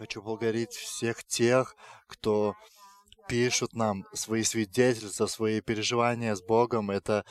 хочу 0.00 0.22
благодарить 0.22 0.72
всех 0.72 1.22
тех, 1.24 1.76
кто 2.06 2.54
пишут 3.28 3.74
нам 3.74 4.06
свои 4.14 4.44
свидетельства, 4.44 5.26
свои 5.26 5.60
переживания 5.60 6.34
с 6.34 6.40
Богом. 6.40 6.90
Это 6.90 7.26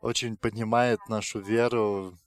очень 0.00 0.38
поднимает 0.38 0.98
нашу 1.10 1.40
веру. 1.40 2.18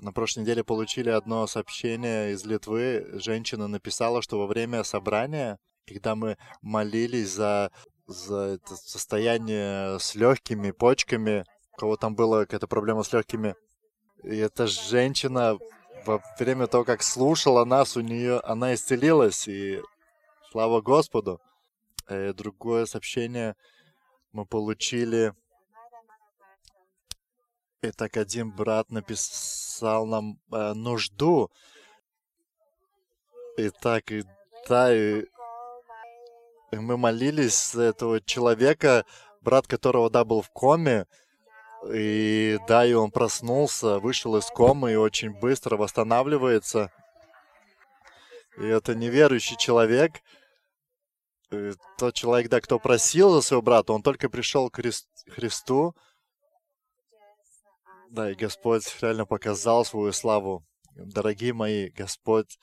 На 0.00 0.10
прошлой 0.10 0.40
неделе 0.40 0.64
получили 0.64 1.10
одно 1.10 1.46
сообщение 1.46 2.32
из 2.32 2.46
Литвы. 2.46 3.06
Женщина 3.20 3.68
написала, 3.68 4.22
что 4.22 4.38
во 4.38 4.46
время 4.46 4.82
собрания, 4.84 5.58
когда 5.86 6.14
мы 6.14 6.38
молились 6.62 7.28
за, 7.28 7.70
за 8.06 8.56
это 8.56 8.74
состояние 8.74 10.00
с 10.00 10.14
легкими 10.14 10.70
почками, 10.70 11.44
у 11.74 11.76
кого 11.76 11.98
там 11.98 12.14
была 12.14 12.46
какая-то 12.46 12.68
проблема 12.68 13.02
с 13.02 13.12
легкими, 13.12 13.54
и 14.22 14.34
эта 14.38 14.66
женщина 14.66 15.58
во 16.06 16.22
время 16.38 16.66
того, 16.66 16.84
как 16.84 17.02
слушала 17.02 17.64
нас, 17.64 17.96
у 17.96 18.00
нее 18.00 18.40
она 18.40 18.74
исцелилась, 18.74 19.48
и 19.48 19.82
слава 20.50 20.80
Господу. 20.80 21.40
И 22.10 22.32
другое 22.32 22.86
сообщение 22.86 23.56
мы 24.32 24.46
получили. 24.46 25.32
И 27.82 27.90
так 27.90 28.16
один 28.16 28.50
брат 28.50 28.90
написал 28.90 30.06
нам 30.06 30.38
э, 30.52 30.72
нужду. 30.74 31.50
И 33.56 33.70
так, 33.70 34.10
и 34.10 34.24
да, 34.68 34.94
и, 34.94 35.24
и 36.72 36.76
мы 36.76 36.96
молились 36.96 37.72
за 37.72 37.82
этого 37.82 38.20
человека, 38.20 39.04
брат 39.42 39.66
которого, 39.66 40.10
да, 40.10 40.24
был 40.24 40.42
в 40.42 40.50
коме, 40.50 41.06
и 41.92 42.58
да, 42.66 42.86
и 42.86 42.92
он 42.92 43.10
проснулся, 43.10 43.98
вышел 43.98 44.36
из 44.36 44.46
комы 44.46 44.92
и 44.92 44.96
очень 44.96 45.32
быстро 45.38 45.76
восстанавливается. 45.76 46.90
И 48.56 48.64
это 48.64 48.94
неверующий 48.94 49.56
человек. 49.56 50.22
И 51.50 51.72
тот 51.98 52.14
человек, 52.14 52.50
да, 52.50 52.60
кто 52.60 52.78
просил 52.78 53.30
за 53.30 53.42
своего 53.42 53.62
брата, 53.62 53.92
он 53.92 54.02
только 54.02 54.28
пришел 54.28 54.70
к 54.70 54.80
Христу. 55.28 55.94
Да, 58.10 58.30
и 58.30 58.34
Господь 58.34 58.84
реально 59.00 59.26
показал 59.26 59.84
свою 59.84 60.12
славу. 60.12 60.64
Дорогие 60.94 61.52
мои, 61.52 61.90
Господь 61.90 62.58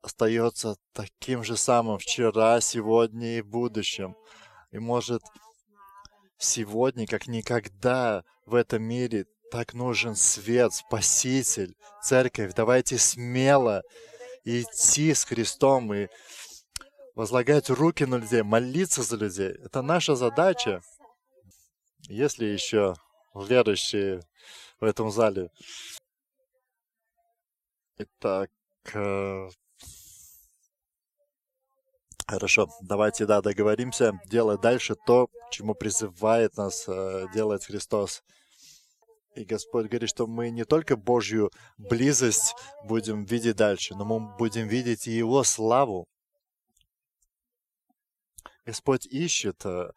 остается 0.00 0.76
таким 0.92 1.42
же 1.42 1.56
самым 1.56 1.98
вчера, 1.98 2.60
сегодня 2.60 3.38
и 3.38 3.42
в 3.42 3.48
будущем. 3.48 4.16
И 4.70 4.78
может 4.78 5.22
Сегодня, 6.44 7.06
как 7.06 7.28
никогда 7.28 8.24
в 8.46 8.56
этом 8.56 8.82
мире, 8.82 9.26
так 9.52 9.74
нужен 9.74 10.16
свет, 10.16 10.74
Спаситель, 10.74 11.76
Церковь. 12.02 12.52
Давайте 12.54 12.98
смело 12.98 13.82
идти 14.42 15.14
с 15.14 15.24
Христом 15.24 15.94
и 15.94 16.08
возлагать 17.14 17.70
руки 17.70 18.02
на 18.04 18.16
людей, 18.16 18.42
молиться 18.42 19.04
за 19.04 19.18
людей. 19.18 19.50
Это 19.50 19.82
наша 19.82 20.16
задача. 20.16 20.82
Если 22.08 22.46
еще 22.46 22.96
верующие 23.36 24.20
в 24.80 24.84
этом 24.84 25.12
зале. 25.12 25.48
Итак, 27.98 28.50
э, 28.94 29.48
Хорошо, 32.32 32.66
давайте, 32.80 33.26
да, 33.26 33.42
договоримся, 33.42 34.18
делать 34.24 34.62
дальше 34.62 34.94
то, 34.94 35.28
чему 35.50 35.74
призывает 35.74 36.56
нас 36.56 36.88
э, 36.88 37.26
делать 37.34 37.66
Христос. 37.66 38.22
И 39.34 39.44
Господь 39.44 39.88
говорит, 39.88 40.08
что 40.08 40.26
мы 40.26 40.48
не 40.48 40.64
только 40.64 40.96
Божью 40.96 41.50
близость 41.76 42.54
будем 42.84 43.26
видеть 43.26 43.56
дальше, 43.56 43.94
но 43.96 44.06
мы 44.06 44.34
будем 44.38 44.66
видеть 44.66 45.06
и 45.06 45.10
Его 45.10 45.44
славу. 45.44 46.08
Господь 48.64 49.04
ищет 49.04 49.66
э, 49.66 49.90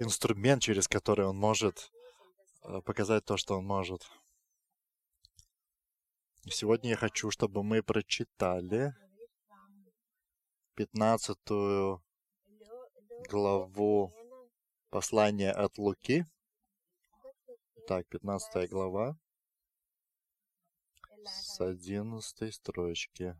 инструмент, 0.00 0.62
через 0.62 0.88
который 0.88 1.24
Он 1.26 1.36
может 1.36 1.92
э, 2.64 2.80
показать 2.84 3.24
то, 3.24 3.36
что 3.36 3.58
Он 3.58 3.64
может. 3.64 4.02
Сегодня 6.50 6.90
я 6.90 6.96
хочу, 6.96 7.30
чтобы 7.30 7.62
мы 7.62 7.84
прочитали 7.84 8.92
15 10.76 11.38
главу 13.30 14.12
послания 14.90 15.50
от 15.50 15.78
Луки. 15.78 16.26
Так, 17.86 18.06
15 18.08 18.68
глава 18.68 19.16
с 21.24 21.60
11 21.62 22.54
строчки. 22.54 23.34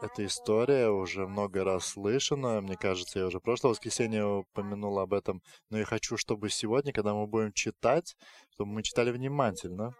Эта 0.00 0.24
история 0.24 0.88
уже 0.88 1.26
много 1.26 1.62
раз 1.62 1.84
слышана. 1.88 2.62
Мне 2.62 2.78
кажется, 2.78 3.18
я 3.18 3.26
уже 3.26 3.38
прошлое 3.38 3.72
воскресенье 3.72 4.24
упомянул 4.24 4.98
об 5.00 5.12
этом. 5.12 5.42
Но 5.68 5.76
я 5.78 5.84
хочу, 5.84 6.16
чтобы 6.16 6.48
сегодня, 6.48 6.94
когда 6.94 7.12
мы 7.12 7.26
будем 7.26 7.52
читать, 7.52 8.16
чтобы 8.54 8.72
мы 8.72 8.82
читали 8.82 9.10
внимательно. 9.10 9.94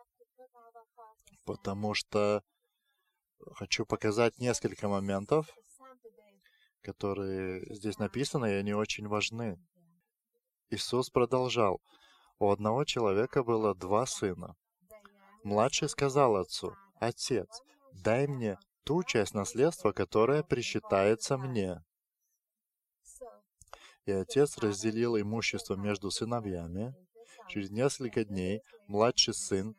Потому 1.45 1.93
что 1.93 2.43
хочу 3.57 3.85
показать 3.85 4.39
несколько 4.39 4.89
моментов, 4.89 5.55
которые 6.83 7.65
здесь 7.75 7.99
написаны, 7.99 8.47
и 8.47 8.55
они 8.57 8.73
очень 8.75 9.09
важны. 9.09 9.59
Иисус 10.71 11.11
продолжал. 11.11 11.81
У 12.39 12.51
одного 12.51 12.85
человека 12.85 13.43
было 13.43 13.75
два 13.75 14.07
сына. 14.07 14.55
Младший 15.43 15.89
сказал 15.89 16.37
отцу, 16.37 16.77
«Отец, 17.01 17.49
дай 17.93 18.27
мне 18.27 18.59
ту 18.85 19.03
часть 19.03 19.35
наследства, 19.35 19.93
которая 19.93 20.43
присчитается 20.43 21.39
мне». 21.39 21.83
И 24.05 24.13
отец 24.13 24.57
разделил 24.59 25.19
имущество 25.19 25.75
между 25.75 26.11
сыновьями. 26.11 26.95
Через 27.49 27.71
несколько 27.71 28.25
дней 28.25 28.63
младший 28.87 29.35
сын 29.35 29.75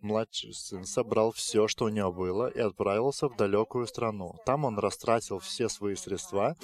Младший 0.00 0.54
сын 0.54 0.84
собрал 0.84 1.32
все, 1.32 1.66
что 1.66 1.86
у 1.86 1.88
него 1.88 2.12
было, 2.12 2.48
и 2.48 2.60
отправился 2.60 3.28
в 3.28 3.36
далекую 3.36 3.86
страну. 3.86 4.34
Там 4.46 4.64
он 4.64 4.78
растратил 4.78 5.40
все 5.40 5.68
свои 5.68 5.96
средства, 5.96 6.54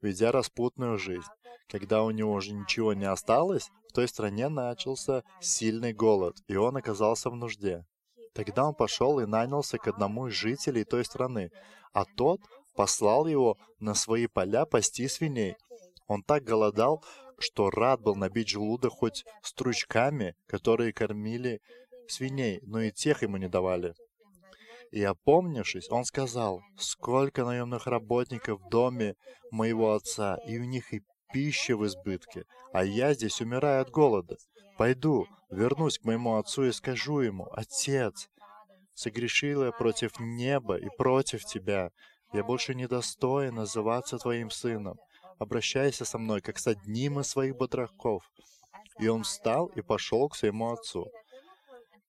ведя 0.00 0.30
распутную 0.30 0.96
жизнь. 0.96 1.26
Когда 1.68 2.04
у 2.04 2.10
него 2.12 2.32
уже 2.32 2.52
ничего 2.52 2.94
не 2.94 3.06
осталось, 3.06 3.70
в 3.88 3.92
той 3.92 4.06
стране 4.06 4.48
начался 4.48 5.24
сильный 5.40 5.92
голод, 5.92 6.36
и 6.46 6.54
он 6.54 6.76
оказался 6.76 7.28
в 7.28 7.34
нужде. 7.34 7.84
Тогда 8.34 8.66
он 8.68 8.74
пошел 8.74 9.18
и 9.18 9.26
нанялся 9.26 9.78
к 9.78 9.88
одному 9.88 10.28
из 10.28 10.34
жителей 10.34 10.84
той 10.84 11.04
страны, 11.04 11.50
а 11.92 12.04
тот 12.04 12.40
послал 12.76 13.26
его 13.26 13.56
на 13.80 13.94
свои 13.94 14.28
поля 14.28 14.64
пасти 14.64 15.08
свиней. 15.08 15.56
Он 16.06 16.22
так 16.22 16.44
голодал, 16.44 17.02
что 17.38 17.70
рад 17.70 18.00
был 18.00 18.14
набить 18.14 18.48
желудок 18.48 18.92
хоть 18.92 19.24
стручками, 19.42 20.34
которые 20.46 20.92
кормили 20.92 21.60
свиней, 22.10 22.60
но 22.62 22.80
и 22.80 22.90
тех 22.90 23.22
ему 23.22 23.36
не 23.36 23.48
давали. 23.48 23.94
И 24.92 25.02
опомнившись, 25.02 25.90
он 25.90 26.04
сказал, 26.04 26.62
«Сколько 26.78 27.44
наемных 27.44 27.86
работников 27.86 28.60
в 28.60 28.68
доме 28.68 29.14
моего 29.50 29.94
отца, 29.94 30.38
и 30.46 30.58
у 30.58 30.64
них 30.64 30.92
и 30.92 31.02
пища 31.32 31.76
в 31.76 31.84
избытке, 31.86 32.44
а 32.72 32.84
я 32.84 33.14
здесь 33.14 33.40
умираю 33.40 33.82
от 33.82 33.90
голода. 33.90 34.36
Пойду, 34.78 35.26
вернусь 35.50 35.98
к 35.98 36.04
моему 36.04 36.36
отцу 36.36 36.64
и 36.64 36.72
скажу 36.72 37.20
ему, 37.20 37.48
«Отец, 37.52 38.28
согрешил 38.94 39.64
я 39.64 39.72
против 39.72 40.18
неба 40.18 40.76
и 40.76 40.88
против 40.96 41.44
тебя. 41.44 41.90
Я 42.32 42.44
больше 42.44 42.74
не 42.74 42.86
достоин 42.86 43.54
называться 43.54 44.18
твоим 44.18 44.50
сыном. 44.50 44.98
Обращайся 45.38 46.04
со 46.04 46.18
мной, 46.18 46.40
как 46.40 46.58
с 46.58 46.66
одним 46.66 47.20
из 47.20 47.28
своих 47.28 47.56
батраков». 47.56 48.22
И 48.98 49.08
он 49.08 49.24
встал 49.24 49.66
и 49.66 49.82
пошел 49.82 50.28
к 50.28 50.36
своему 50.36 50.72
отцу. 50.72 51.06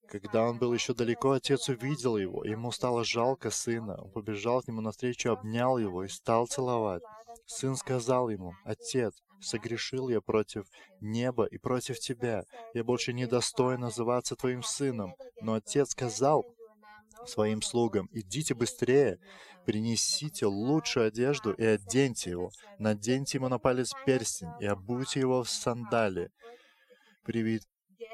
Когда 0.09 0.43
он 0.43 0.57
был 0.57 0.73
еще 0.73 0.93
далеко, 0.93 1.31
отец 1.31 1.67
увидел 1.67 2.17
его, 2.17 2.45
ему 2.45 2.71
стало 2.71 3.03
жалко 3.03 3.49
сына. 3.49 4.01
Он 4.01 4.09
побежал 4.09 4.61
к 4.61 4.67
нему 4.67 4.81
навстречу, 4.81 5.31
обнял 5.31 5.77
его 5.77 6.03
и 6.03 6.07
стал 6.07 6.47
целовать. 6.47 7.03
Сын 7.45 7.75
сказал 7.75 8.29
ему, 8.29 8.53
«Отец, 8.63 9.21
согрешил 9.41 10.09
я 10.09 10.21
против 10.21 10.65
неба 11.01 11.45
и 11.45 11.57
против 11.57 11.99
тебя. 11.99 12.43
Я 12.73 12.83
больше 12.83 13.11
не 13.11 13.27
достоин 13.27 13.81
называться 13.81 14.35
твоим 14.35 14.63
сыном». 14.63 15.13
Но 15.41 15.55
отец 15.55 15.91
сказал 15.91 16.45
своим 17.25 17.61
слугам, 17.61 18.09
«Идите 18.11 18.53
быстрее, 18.53 19.19
принесите 19.65 20.45
лучшую 20.45 21.07
одежду 21.07 21.51
и 21.51 21.65
оденьте 21.65 22.29
его. 22.29 22.51
Наденьте 22.79 23.37
ему 23.37 23.49
на 23.49 23.59
палец 23.59 23.91
перстень 24.05 24.51
и 24.61 24.65
обуйте 24.65 25.19
его 25.19 25.43
в 25.43 25.49
сандали. 25.49 26.31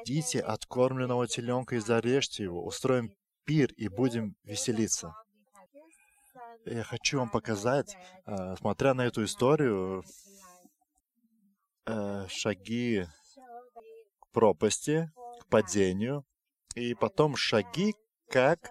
Идите 0.06 0.40
откормленного 0.40 1.26
теленка 1.26 1.76
и 1.76 1.78
зарежьте 1.78 2.42
его, 2.42 2.62
устроим 2.62 3.10
пир 3.44 3.72
и 3.72 3.88
будем 3.88 4.36
веселиться. 4.44 5.14
Я 6.66 6.82
хочу 6.82 7.18
вам 7.18 7.30
показать, 7.30 7.96
э, 8.26 8.56
смотря 8.58 8.92
на 8.92 9.06
эту 9.06 9.24
историю, 9.24 10.04
э, 11.86 12.26
шаги 12.28 13.06
к 14.20 14.32
пропасти, 14.32 15.10
к 15.40 15.46
падению, 15.46 16.26
и 16.74 16.94
потом 16.94 17.34
шаги, 17.34 17.94
как 18.28 18.70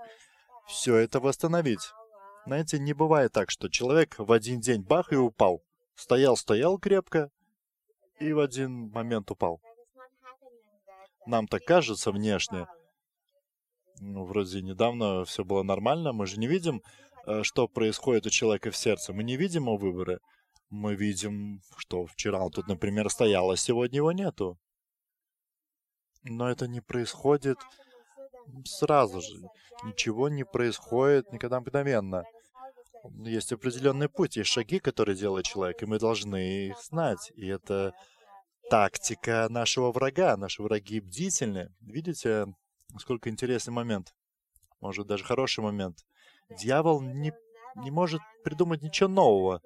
все 0.67 0.97
это 0.97 1.19
восстановить. 1.19 1.93
Знаете, 2.45 2.77
не 2.77 2.93
бывает 2.93 3.31
так, 3.31 3.49
что 3.49 3.69
человек 3.69 4.19
в 4.19 4.31
один 4.31 4.59
день 4.59 4.83
бах 4.83 5.11
и 5.11 5.15
упал. 5.15 5.63
Стоял-стоял 5.95 6.77
крепко 6.77 7.31
и 8.19 8.33
в 8.33 8.39
один 8.39 8.89
момент 8.91 9.31
упал. 9.31 9.61
Нам 11.25 11.47
так 11.47 11.63
кажется 11.65 12.11
внешне. 12.11 12.67
Ну, 13.99 14.25
вроде 14.25 14.61
недавно 14.61 15.23
все 15.25 15.43
было 15.43 15.63
нормально. 15.63 16.13
Мы 16.13 16.25
же 16.25 16.39
не 16.39 16.47
видим, 16.47 16.81
э, 17.25 17.43
что 17.43 17.67
происходит 17.67 18.25
у 18.25 18.29
человека 18.29 18.71
в 18.71 18.77
сердце. 18.77 19.13
Мы 19.13 19.23
не 19.23 19.37
видим 19.37 19.63
его 19.63 19.77
выборы. 19.77 20.19
Мы 20.69 20.95
видим, 20.95 21.61
что 21.77 22.05
вчера 22.05 22.43
он 22.43 22.51
тут, 22.51 22.67
например, 22.67 23.09
стоял, 23.09 23.49
а 23.51 23.57
сегодня 23.57 23.97
его 23.97 24.11
нету. 24.11 24.57
Но 26.23 26.49
это 26.49 26.67
не 26.67 26.81
происходит 26.81 27.57
сразу 28.65 29.21
же. 29.21 29.35
Ничего 29.83 30.29
не 30.29 30.45
происходит 30.45 31.31
никогда 31.31 31.59
мгновенно. 31.59 32.23
Есть 33.25 33.51
определенный 33.51 34.07
путь, 34.07 34.37
есть 34.37 34.49
шаги, 34.49 34.79
которые 34.79 35.15
делает 35.15 35.45
человек, 35.45 35.83
и 35.83 35.85
мы 35.85 35.99
должны 35.99 36.67
их 36.67 36.79
знать. 36.79 37.31
И 37.35 37.47
это 37.47 37.93
тактика 38.73 39.45
нашего 39.51 39.91
врага. 39.91 40.35
Наши 40.35 40.63
враги 40.63 40.99
бдительны. 40.99 41.71
Видите, 41.79 42.47
сколько 42.97 43.29
интересный 43.29 43.71
момент. 43.71 44.15
Может, 44.81 45.05
даже 45.05 45.23
хороший 45.23 45.63
момент. 45.63 45.99
Дьявол 46.49 46.99
не, 47.01 47.33
не 47.75 47.91
может 47.91 48.19
придумать 48.43 48.81
ничего 48.81 49.09
нового. 49.09 49.61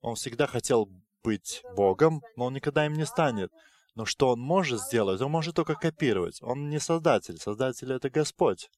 Он 0.00 0.16
всегда 0.16 0.48
хотел 0.48 0.90
быть 1.22 1.62
Богом, 1.76 2.22
но 2.34 2.46
он 2.46 2.54
никогда 2.54 2.86
им 2.86 2.94
не 2.94 3.06
станет. 3.06 3.52
Но 3.94 4.04
что 4.04 4.30
он 4.30 4.40
может 4.40 4.80
сделать? 4.80 5.20
Он 5.20 5.30
может 5.30 5.54
только 5.54 5.76
копировать. 5.76 6.42
Он 6.42 6.68
не 6.68 6.80
создатель. 6.80 7.38
Создатель— 7.38 7.92
это 7.94 8.10
Господь. 8.10 8.68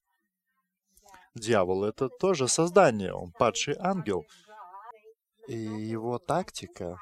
Дьявол— 1.33 1.83
это 1.85 2.09
тоже 2.09 2.47
создание. 2.47 3.11
Он 3.13 3.31
падший 3.31 3.75
ангел. 3.79 4.23
И 5.47 5.57
его 5.57 6.19
тактика 6.19 6.99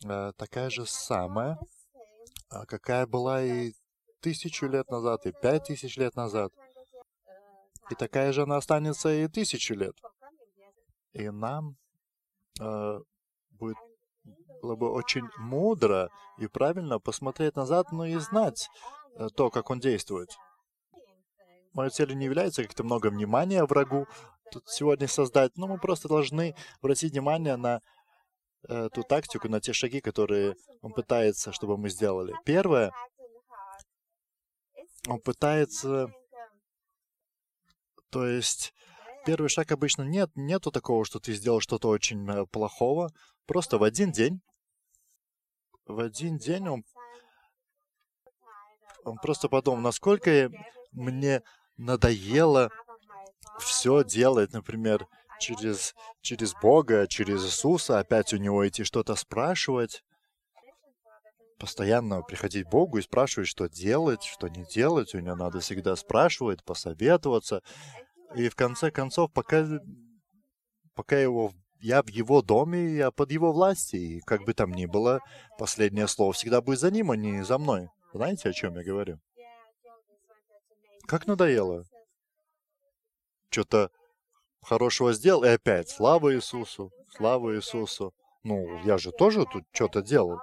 такая 0.00 0.70
же 0.70 0.86
самая, 0.86 1.58
а 2.50 2.66
какая 2.66 3.06
была 3.06 3.42
и 3.42 3.72
тысячу 4.20 4.66
лет 4.66 4.90
назад, 4.90 5.26
и 5.26 5.32
пять 5.32 5.64
тысяч 5.64 5.96
лет 5.96 6.14
назад. 6.16 6.52
И 7.90 7.94
такая 7.94 8.32
же 8.32 8.42
она 8.42 8.56
останется 8.56 9.12
и 9.12 9.28
тысячу 9.28 9.74
лет. 9.74 9.94
И 11.12 11.30
нам 11.30 11.76
э, 12.60 13.00
будет 13.50 13.76
было 14.60 14.76
бы 14.76 14.90
очень 14.90 15.26
мудро 15.38 16.10
и 16.36 16.46
правильно 16.46 16.98
посмотреть 16.98 17.56
назад, 17.56 17.92
но 17.92 18.04
и 18.04 18.16
знать 18.16 18.68
э, 19.14 19.28
то, 19.34 19.50
как 19.50 19.70
он 19.70 19.80
действует. 19.80 20.30
Моя 21.72 21.90
цель 21.90 22.14
не 22.16 22.24
является 22.24 22.62
как-то 22.62 22.82
много 22.82 23.08
внимания 23.08 23.64
врагу 23.64 24.06
тут 24.50 24.68
сегодня 24.68 25.06
создать, 25.06 25.56
но 25.56 25.66
мы 25.66 25.78
просто 25.78 26.08
должны 26.08 26.54
обратить 26.80 27.12
внимание 27.12 27.56
на 27.56 27.80
э, 28.68 28.88
ту 28.92 29.02
тактику, 29.02 29.48
на 29.48 29.60
те 29.60 29.72
шаги, 29.72 30.00
которые 30.00 30.54
он 30.80 30.92
пытается, 30.92 31.52
чтобы 31.52 31.76
мы 31.76 31.90
сделали. 31.90 32.34
Первое, 32.44 32.92
он 35.06 35.20
пытается, 35.20 36.08
то 38.10 38.26
есть 38.26 38.72
первый 39.26 39.48
шаг 39.48 39.70
обычно 39.72 40.02
нет, 40.02 40.30
нету 40.34 40.70
такого, 40.70 41.04
что 41.04 41.20
ты 41.20 41.32
сделал 41.34 41.60
что-то 41.60 41.88
очень 41.88 42.28
э, 42.28 42.46
плохого, 42.46 43.10
просто 43.46 43.78
в 43.78 43.82
один 43.82 44.12
день 44.12 44.40
в 45.88 46.00
один 46.00 46.36
день 46.36 46.68
он, 46.68 46.84
он 49.04 49.16
просто 49.16 49.48
подумал, 49.48 49.80
насколько 49.80 50.50
мне 50.92 51.42
надоело 51.76 52.70
все 53.58 54.04
делать, 54.04 54.52
например, 54.52 55.06
через, 55.38 55.94
через 56.20 56.54
Бога, 56.54 57.06
через 57.06 57.44
Иисуса, 57.44 57.98
опять 57.98 58.32
у 58.32 58.36
него 58.36 58.66
идти 58.66 58.84
что-то 58.84 59.14
спрашивать, 59.14 60.02
постоянно 61.58 62.22
приходить 62.22 62.66
к 62.66 62.70
Богу 62.70 62.98
и 62.98 63.02
спрашивать, 63.02 63.48
что 63.48 63.68
делать, 63.68 64.22
что 64.22 64.48
не 64.48 64.64
делать. 64.64 65.14
У 65.14 65.18
него 65.18 65.36
надо 65.36 65.60
всегда 65.60 65.96
спрашивать, 65.96 66.64
посоветоваться. 66.64 67.62
И 68.36 68.48
в 68.48 68.54
конце 68.54 68.90
концов, 68.90 69.32
пока, 69.32 69.66
пока 70.94 71.18
его 71.18 71.52
я 71.80 72.02
в 72.02 72.08
его 72.08 72.42
доме, 72.42 72.96
я 72.96 73.10
под 73.10 73.30
его 73.30 73.52
властью, 73.52 74.00
и 74.00 74.20
как 74.20 74.44
бы 74.44 74.54
там 74.54 74.72
ни 74.72 74.86
было, 74.86 75.20
последнее 75.58 76.08
слово 76.08 76.32
всегда 76.32 76.60
будет 76.60 76.80
за 76.80 76.90
ним, 76.90 77.10
а 77.10 77.16
не 77.16 77.44
за 77.44 77.58
мной. 77.58 77.88
Знаете, 78.12 78.48
о 78.48 78.52
чем 78.52 78.76
я 78.76 78.84
говорю? 78.84 79.20
Как 81.06 81.26
надоело. 81.26 81.84
Что-то 83.50 83.90
хорошего 84.62 85.12
сделал, 85.12 85.44
и 85.44 85.48
опять 85.48 85.88
слава 85.88 86.34
Иисусу, 86.34 86.92
слава 87.16 87.56
Иисусу. 87.56 88.14
Ну, 88.42 88.82
я 88.84 88.98
же 88.98 89.12
тоже 89.12 89.44
тут 89.44 89.64
что-то 89.72 90.02
делал. 90.02 90.38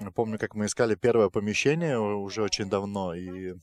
Я 0.00 0.10
помню, 0.10 0.38
как 0.38 0.54
мы 0.54 0.66
искали 0.66 0.94
первое 0.96 1.30
помещение 1.30 1.98
уже 1.98 2.42
очень 2.42 2.68
давно, 2.68 3.14
и 3.14 3.54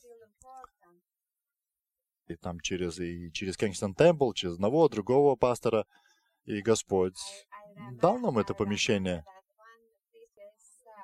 и 2.32 2.36
там 2.38 2.60
через, 2.62 3.00
и 3.00 3.32
через 3.34 3.58
Кенгстон 3.58 3.94
Темпл, 3.94 4.32
через 4.32 4.56
одного, 4.56 4.88
другого 4.88 5.36
пастора. 5.36 5.86
И 6.46 6.62
Господь 6.62 7.18
дал 8.02 8.18
нам 8.20 8.40
это 8.40 8.54
помещение. 8.54 9.26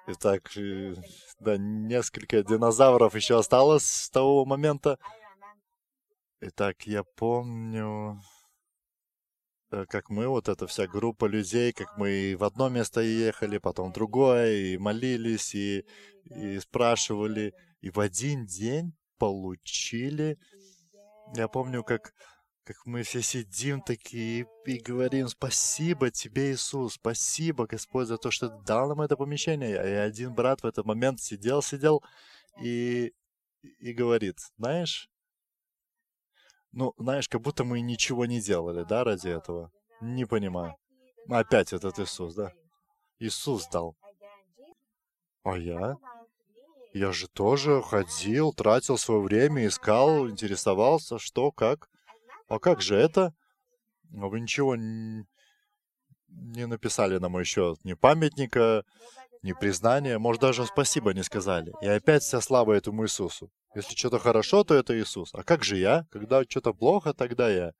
И 0.07 0.13
так, 0.13 0.55
э, 0.57 0.95
да, 1.39 1.57
несколько 1.57 2.41
динозавров 2.43 3.13
еще 3.13 3.37
осталось 3.37 3.85
с 3.85 4.09
того 4.09 4.45
момента. 4.45 4.97
Итак, 6.39 6.85
я 6.85 7.03
помню, 7.03 8.21
э, 9.71 9.85
как 9.89 10.09
мы, 10.09 10.27
вот 10.27 10.49
эта 10.49 10.67
вся 10.67 10.87
группа 10.87 11.25
людей, 11.25 11.73
как 11.73 11.97
мы 11.97 12.35
в 12.37 12.43
одно 12.43 12.69
место 12.69 13.01
ехали, 13.01 13.57
потом 13.57 13.89
в 13.89 13.93
другое, 13.93 14.53
и 14.53 14.77
молились, 14.77 15.55
и, 15.55 15.85
и 16.25 16.59
спрашивали, 16.59 17.53
и 17.81 17.89
в 17.89 17.99
один 17.99 18.45
день 18.45 18.93
получили 19.17 20.37
я 21.35 21.47
помню, 21.47 21.83
как, 21.83 22.13
как 22.63 22.85
мы 22.85 23.03
все 23.03 23.21
сидим 23.21 23.81
такие 23.81 24.47
и 24.65 24.77
говорим, 24.77 25.27
спасибо 25.27 26.09
тебе, 26.09 26.53
Иисус, 26.53 26.93
спасибо, 26.93 27.67
Господь, 27.67 28.07
за 28.07 28.17
то, 28.17 28.31
что 28.31 28.49
ты 28.49 28.63
дал 28.65 28.87
нам 28.87 29.01
это 29.01 29.17
помещение. 29.17 29.75
И 29.75 29.93
один 29.93 30.33
брат 30.33 30.61
в 30.61 30.65
этот 30.65 30.85
момент 30.85 31.19
сидел, 31.19 31.61
сидел 31.61 32.01
и, 32.61 33.13
и 33.61 33.93
говорит, 33.93 34.39
знаешь, 34.57 35.09
ну, 36.77 36.93
знаешь, 36.99 37.27
как 37.27 37.41
будто 37.41 37.63
мы 37.63 37.81
ничего 37.81 38.27
не 38.27 38.39
делали, 38.39 38.83
да, 38.83 39.03
ради 39.03 39.29
этого. 39.29 39.71
Не 39.99 40.25
понимаю. 40.25 40.75
Опять 41.27 41.73
этот 41.73 41.97
Иисус, 41.97 42.35
да? 42.35 42.53
Иисус 43.17 43.67
дал. 43.67 43.95
А 45.43 45.57
я? 45.57 45.97
Я 46.93 47.11
же 47.13 47.27
тоже 47.29 47.81
ходил, 47.81 48.53
тратил 48.53 48.99
свое 48.99 49.21
время, 49.21 49.65
искал, 49.65 50.29
интересовался, 50.29 51.17
что, 51.17 51.51
как. 51.51 51.89
А 52.47 52.59
как 52.59 52.81
же 52.81 52.95
это? 52.95 53.33
Но 54.11 54.29
вы 54.29 54.39
ничего 54.39 54.75
не 54.75 55.25
написали 56.67 57.17
на 57.17 57.27
мой 57.27 57.43
счет. 57.43 57.83
Ни 57.85 57.93
памятника, 57.93 58.83
ни 59.47 59.53
признания, 59.53 60.17
может, 60.19 60.41
даже 60.41 60.65
спасибо 60.65 61.13
не 61.13 61.23
сказали. 61.23 61.73
И 61.81 61.87
опять 61.87 62.23
вся 62.23 62.41
слава 62.41 62.73
этому 62.73 63.05
Иисусу. 63.05 63.49
Если 63.75 63.95
что-то 63.95 64.19
хорошо, 64.19 64.63
то 64.63 64.75
это 64.75 64.99
Иисус. 64.99 65.33
А 65.33 65.43
как 65.43 65.63
же 65.63 65.77
я? 65.77 66.05
Когда 66.11 66.43
что-то 66.43 66.73
плохо, 66.73 67.13
тогда 67.13 67.49
я. 67.49 67.71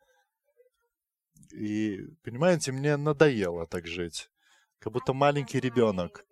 И, 1.51 1.99
понимаете, 2.23 2.71
мне 2.71 2.97
надоело 2.97 3.67
так 3.67 3.85
жить. 3.87 4.29
Как 4.79 4.93
будто 4.93 5.13
маленький 5.13 5.59
ребенок. 5.59 6.23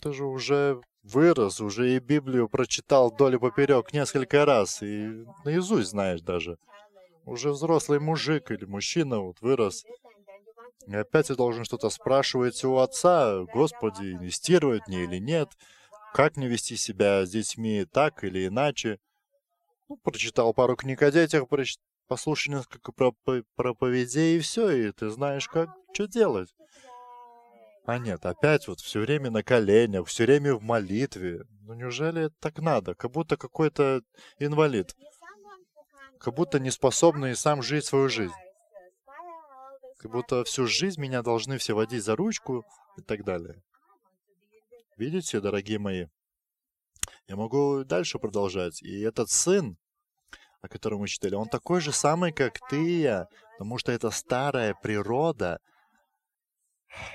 Ты 0.00 0.12
же 0.12 0.24
уже 0.24 0.80
вырос, 1.02 1.60
уже 1.60 1.94
и 1.94 1.98
Библию 1.98 2.48
прочитал 2.48 3.10
вдоль 3.10 3.34
и 3.34 3.38
поперек 3.38 3.92
несколько 3.92 4.44
раз, 4.44 4.82
и 4.82 5.24
наизусть 5.44 5.90
знаешь 5.90 6.20
даже. 6.20 6.58
Уже 7.24 7.50
взрослый 7.50 8.00
мужик 8.00 8.50
или 8.50 8.64
мужчина 8.64 9.20
вот 9.20 9.40
вырос. 9.40 9.84
И 10.86 10.94
опять 10.94 11.28
ты 11.28 11.36
должен 11.36 11.64
что-то 11.64 11.90
спрашивать 11.90 12.64
у 12.64 12.76
отца, 12.78 13.44
Господи, 13.52 14.12
инвестировать 14.12 14.86
мне 14.88 15.04
или 15.04 15.18
нет, 15.18 15.48
как 16.12 16.36
мне 16.36 16.48
вести 16.48 16.76
себя 16.76 17.24
с 17.24 17.30
детьми 17.30 17.86
так 17.90 18.24
или 18.24 18.46
иначе. 18.46 18.98
Ну, 19.88 19.96
прочитал 19.96 20.52
пару 20.54 20.76
книг 20.76 21.02
о 21.02 21.10
детях, 21.10 21.48
проч... 21.48 21.76
послушал 22.08 22.54
несколько 22.54 22.92
проповедей, 22.92 24.36
и 24.36 24.40
все, 24.40 24.70
и 24.70 24.92
ты 24.92 25.10
знаешь, 25.10 25.48
как, 25.48 25.70
что 25.92 26.06
делать. 26.06 26.54
А 27.84 27.98
нет, 27.98 28.24
опять 28.26 28.68
вот 28.68 28.80
все 28.80 29.00
время 29.00 29.30
на 29.30 29.42
коленях, 29.42 30.06
все 30.06 30.24
время 30.24 30.54
в 30.54 30.62
молитве. 30.62 31.44
Ну 31.62 31.74
неужели 31.74 32.30
так 32.40 32.58
надо? 32.58 32.94
Как 32.94 33.10
будто 33.10 33.36
какой-то 33.36 34.02
инвалид. 34.38 34.94
Как 36.18 36.34
будто 36.34 36.60
не 36.60 36.70
способный 36.70 37.34
сам 37.34 37.62
жить 37.62 37.84
свою 37.84 38.08
жизнь. 38.08 38.34
Как 40.02 40.10
будто 40.10 40.42
всю 40.42 40.66
жизнь 40.66 41.00
меня 41.00 41.22
должны 41.22 41.58
все 41.58 41.74
водить 41.74 42.02
за 42.02 42.16
ручку 42.16 42.64
и 42.96 43.02
так 43.02 43.24
далее. 43.24 43.62
Видите, 44.96 45.40
дорогие 45.40 45.78
мои? 45.78 46.08
Я 47.28 47.36
могу 47.36 47.84
дальше 47.84 48.18
продолжать. 48.18 48.82
И 48.82 49.00
этот 49.00 49.30
сын, 49.30 49.76
о 50.60 50.68
котором 50.68 51.00
мы 51.00 51.06
читали, 51.06 51.36
он 51.36 51.48
такой 51.48 51.80
же 51.80 51.92
самый, 51.92 52.32
как 52.32 52.58
ты 52.68 52.84
и 52.84 53.00
я, 53.00 53.28
потому 53.52 53.78
что 53.78 53.92
это 53.92 54.10
старая 54.10 54.74
природа. 54.74 55.60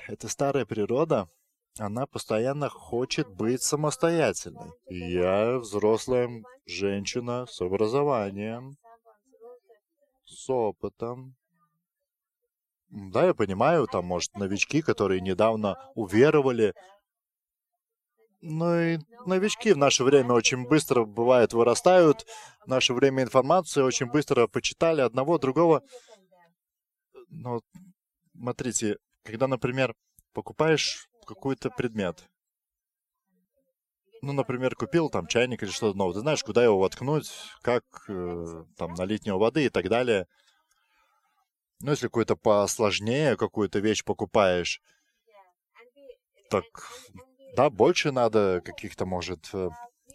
Это 0.06 0.28
старая 0.28 0.64
природа, 0.64 1.28
она 1.78 2.06
постоянно 2.06 2.70
хочет 2.70 3.28
быть 3.28 3.62
самостоятельной. 3.62 4.72
Я 4.88 5.58
взрослая 5.58 6.42
женщина 6.64 7.44
с 7.46 7.60
образованием, 7.60 8.78
с 10.24 10.48
опытом. 10.48 11.37
Да, 12.90 13.26
я 13.26 13.34
понимаю, 13.34 13.86
там, 13.86 14.06
может, 14.06 14.34
новички, 14.34 14.80
которые 14.80 15.20
недавно 15.20 15.76
уверовали. 15.94 16.74
Но 18.40 18.80
и 18.80 18.98
новички 19.26 19.72
в 19.72 19.76
наше 19.76 20.04
время 20.04 20.32
очень 20.32 20.66
быстро, 20.66 21.04
бывает, 21.04 21.52
вырастают. 21.52 22.24
В 22.64 22.68
наше 22.68 22.94
время 22.94 23.24
информации 23.24 23.82
очень 23.82 24.06
быстро 24.06 24.46
почитали 24.46 25.00
одного, 25.00 25.38
другого. 25.38 25.82
Но, 27.28 27.60
смотрите, 28.34 28.96
когда, 29.24 29.48
например, 29.48 29.94
покупаешь 30.32 31.08
какой-то 31.26 31.68
предмет, 31.70 32.24
ну, 34.22 34.32
например, 34.32 34.74
купил 34.74 35.10
там 35.10 35.26
чайник 35.26 35.62
или 35.62 35.70
что-то 35.70 35.96
новое, 35.96 36.14
ты 36.14 36.20
знаешь, 36.20 36.42
куда 36.42 36.64
его 36.64 36.78
воткнуть, 36.78 37.30
как 37.62 37.84
э, 38.08 38.64
там 38.76 38.94
налить 38.94 39.26
него 39.26 39.38
воды 39.38 39.66
и 39.66 39.68
так 39.68 39.88
далее. 39.88 40.26
Ну, 41.80 41.90
если 41.92 42.06
какой-то 42.06 42.36
посложнее 42.36 43.36
какую-то 43.36 43.78
вещь 43.78 44.04
покупаешь, 44.04 44.82
так, 46.50 46.64
да, 47.56 47.70
больше 47.70 48.10
надо 48.10 48.60
каких-то, 48.64 49.06
может, 49.06 49.48
э, 49.52 49.68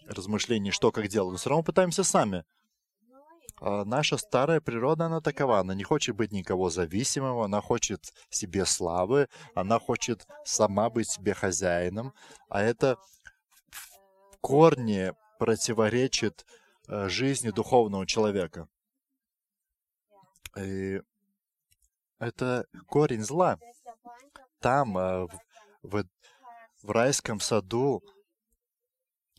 размышлений, 0.08 0.72
что 0.72 0.92
как 0.92 1.08
делать. 1.08 1.32
Но 1.32 1.38
все 1.38 1.50
равно 1.50 1.64
пытаемся 1.64 2.04
сами. 2.04 2.44
А 3.62 3.86
наша 3.86 4.18
старая 4.18 4.60
природа, 4.60 5.06
она 5.06 5.22
такова. 5.22 5.60
Она 5.60 5.74
не 5.74 5.84
хочет 5.84 6.16
быть 6.16 6.32
никого 6.32 6.70
зависимого, 6.70 7.46
она 7.46 7.62
хочет 7.62 8.14
себе 8.30 8.66
славы, 8.66 9.30
она 9.56 9.80
хочет 9.80 10.28
сама 10.44 10.90
быть 10.90 11.10
себе 11.10 11.34
хозяином. 11.34 12.14
А 12.50 12.62
это 12.62 12.98
в 13.70 14.38
корне 14.42 15.14
противоречит 15.40 16.46
э, 16.88 17.08
жизни 17.08 17.52
духовного 17.52 18.06
человека. 18.06 18.68
И 20.58 21.02
это 22.24 22.66
корень 22.88 23.24
зла. 23.24 23.58
Там, 24.60 24.98
э, 24.98 25.28
в, 25.82 26.06
в 26.82 26.92
райском 26.92 27.40
саду, 27.40 28.02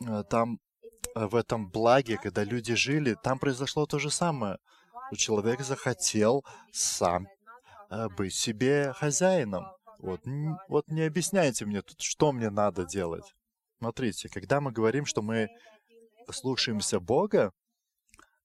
э, 0.00 0.22
там, 0.28 0.58
э, 1.14 1.26
в 1.26 1.34
этом 1.34 1.70
благе, 1.70 2.18
когда 2.18 2.44
люди 2.44 2.74
жили, 2.74 3.16
там 3.22 3.38
произошло 3.38 3.86
то 3.86 3.98
же 3.98 4.10
самое. 4.10 4.58
Человек 5.16 5.60
захотел 5.60 6.44
сам 6.72 7.28
быть 8.16 8.34
себе 8.34 8.92
хозяином. 8.94 9.66
Вот, 9.98 10.22
вот 10.68 10.88
не 10.88 11.02
объясняйте 11.02 11.66
мне 11.66 11.82
тут, 11.82 12.00
что 12.00 12.32
мне 12.32 12.50
надо 12.50 12.84
делать. 12.84 13.34
Смотрите, 13.78 14.28
когда 14.28 14.60
мы 14.60 14.72
говорим, 14.72 15.06
что 15.06 15.22
мы 15.22 15.48
слушаемся 16.32 16.98
Бога, 17.00 17.52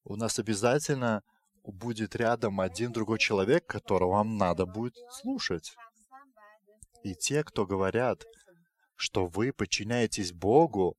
у 0.03 0.15
нас 0.15 0.37
обязательно 0.37 1.23
будет 1.71 2.15
рядом 2.15 2.59
один 2.61 2.91
другой 2.91 3.19
человек, 3.19 3.65
которого 3.65 4.11
вам 4.11 4.37
надо 4.37 4.65
будет 4.65 4.95
слушать. 5.11 5.75
И 7.03 7.15
те, 7.15 7.43
кто 7.43 7.65
говорят, 7.65 8.25
что 8.95 9.27
вы 9.27 9.53
подчиняетесь 9.53 10.33
Богу, 10.33 10.97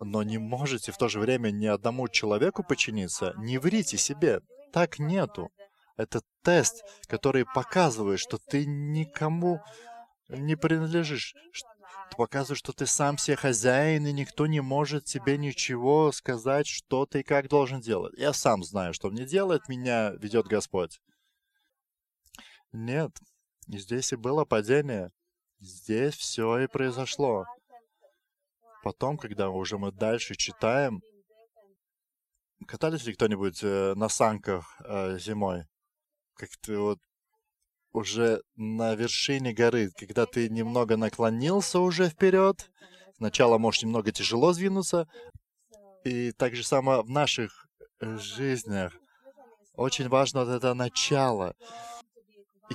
но 0.00 0.22
не 0.22 0.38
можете 0.38 0.92
в 0.92 0.98
то 0.98 1.08
же 1.08 1.18
время 1.18 1.50
ни 1.50 1.66
одному 1.66 2.08
человеку 2.08 2.62
подчиниться, 2.62 3.34
не 3.36 3.58
врите 3.58 3.96
себе. 3.96 4.40
Так 4.72 4.98
нету. 4.98 5.50
Это 5.96 6.20
тест, 6.42 6.84
который 7.08 7.44
показывает, 7.44 8.20
что 8.20 8.38
ты 8.38 8.64
никому 8.66 9.60
не 10.28 10.56
принадлежишь, 10.56 11.34
показывает, 12.16 12.58
что 12.58 12.72
ты 12.72 12.86
сам 12.86 13.18
себе 13.18 13.36
хозяин, 13.36 14.06
и 14.06 14.12
никто 14.12 14.46
не 14.46 14.60
может 14.60 15.04
тебе 15.04 15.36
ничего 15.38 16.12
сказать, 16.12 16.66
что 16.66 17.06
ты 17.06 17.20
и 17.20 17.22
как 17.22 17.48
должен 17.48 17.80
делать. 17.80 18.14
Я 18.16 18.32
сам 18.32 18.62
знаю, 18.62 18.94
что 18.94 19.10
мне 19.10 19.24
делать, 19.24 19.68
меня 19.68 20.10
ведет 20.12 20.46
Господь. 20.46 21.00
Нет, 22.72 23.10
здесь 23.66 24.12
и 24.12 24.16
было 24.16 24.44
падение. 24.44 25.10
Здесь 25.60 26.14
все 26.14 26.58
и 26.58 26.66
произошло. 26.66 27.44
Потом, 28.84 29.18
когда 29.18 29.50
уже 29.50 29.76
мы 29.76 29.90
дальше 29.90 30.34
читаем, 30.34 31.02
катались 32.66 33.04
ли 33.04 33.14
кто-нибудь 33.14 33.60
э, 33.62 33.94
на 33.94 34.08
санках 34.08 34.80
э, 34.84 35.18
зимой? 35.18 35.66
Как-то 36.34 36.78
вот 36.78 36.98
уже 37.98 38.42
на 38.56 38.94
вершине 38.94 39.52
горы, 39.52 39.90
когда 39.90 40.24
ты 40.24 40.48
немного 40.48 40.96
наклонился 40.96 41.80
уже 41.80 42.08
вперед, 42.08 42.70
сначала 43.16 43.58
можешь 43.58 43.82
немного 43.82 44.12
тяжело 44.12 44.52
сдвинуться, 44.52 45.06
и 46.04 46.32
так 46.32 46.54
же 46.56 46.64
само 46.64 47.02
в 47.02 47.10
наших 47.10 47.68
э, 48.00 48.16
жизнях 48.18 48.94
очень 49.74 50.08
важно 50.08 50.44
вот 50.44 50.50
это 50.50 50.74
начало. 50.74 51.54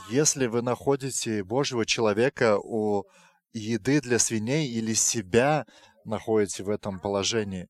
Если 0.09 0.47
вы 0.47 0.61
находите 0.61 1.43
Божьего 1.43 1.85
человека 1.85 2.57
у 2.59 3.05
еды 3.53 4.01
для 4.01 4.19
свиней 4.19 4.67
или 4.67 4.93
себя 4.93 5.65
находите 6.05 6.63
в 6.63 6.69
этом 6.69 6.99
положении. 6.99 7.67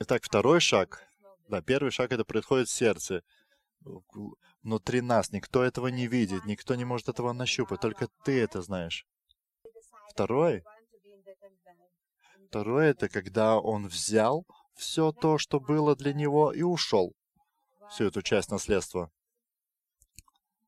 Итак, 0.00 0.22
второй 0.24 0.60
шаг. 0.60 1.06
Да, 1.48 1.62
первый 1.62 1.90
шаг 1.90 2.12
это 2.12 2.24
происходит 2.24 2.68
в 2.68 2.72
сердце 2.72 3.22
внутри 4.62 5.00
нас. 5.00 5.32
Никто 5.32 5.62
этого 5.62 5.88
не 5.88 6.06
видит, 6.06 6.44
никто 6.44 6.74
не 6.74 6.84
может 6.84 7.08
этого 7.08 7.32
нащупать, 7.32 7.80
только 7.80 8.08
ты 8.24 8.40
это 8.40 8.62
знаешь. 8.62 9.06
Второй. 10.10 10.62
Второе— 12.48 12.90
это 12.92 13.08
когда 13.08 13.58
он 13.58 13.88
взял 13.88 14.46
все 14.74 15.12
то, 15.12 15.38
что 15.38 15.58
было 15.58 15.96
для 15.96 16.12
него, 16.12 16.52
и 16.52 16.62
ушел. 16.62 17.14
Всю 17.90 18.04
эту 18.06 18.22
часть 18.22 18.50
наследства. 18.50 19.10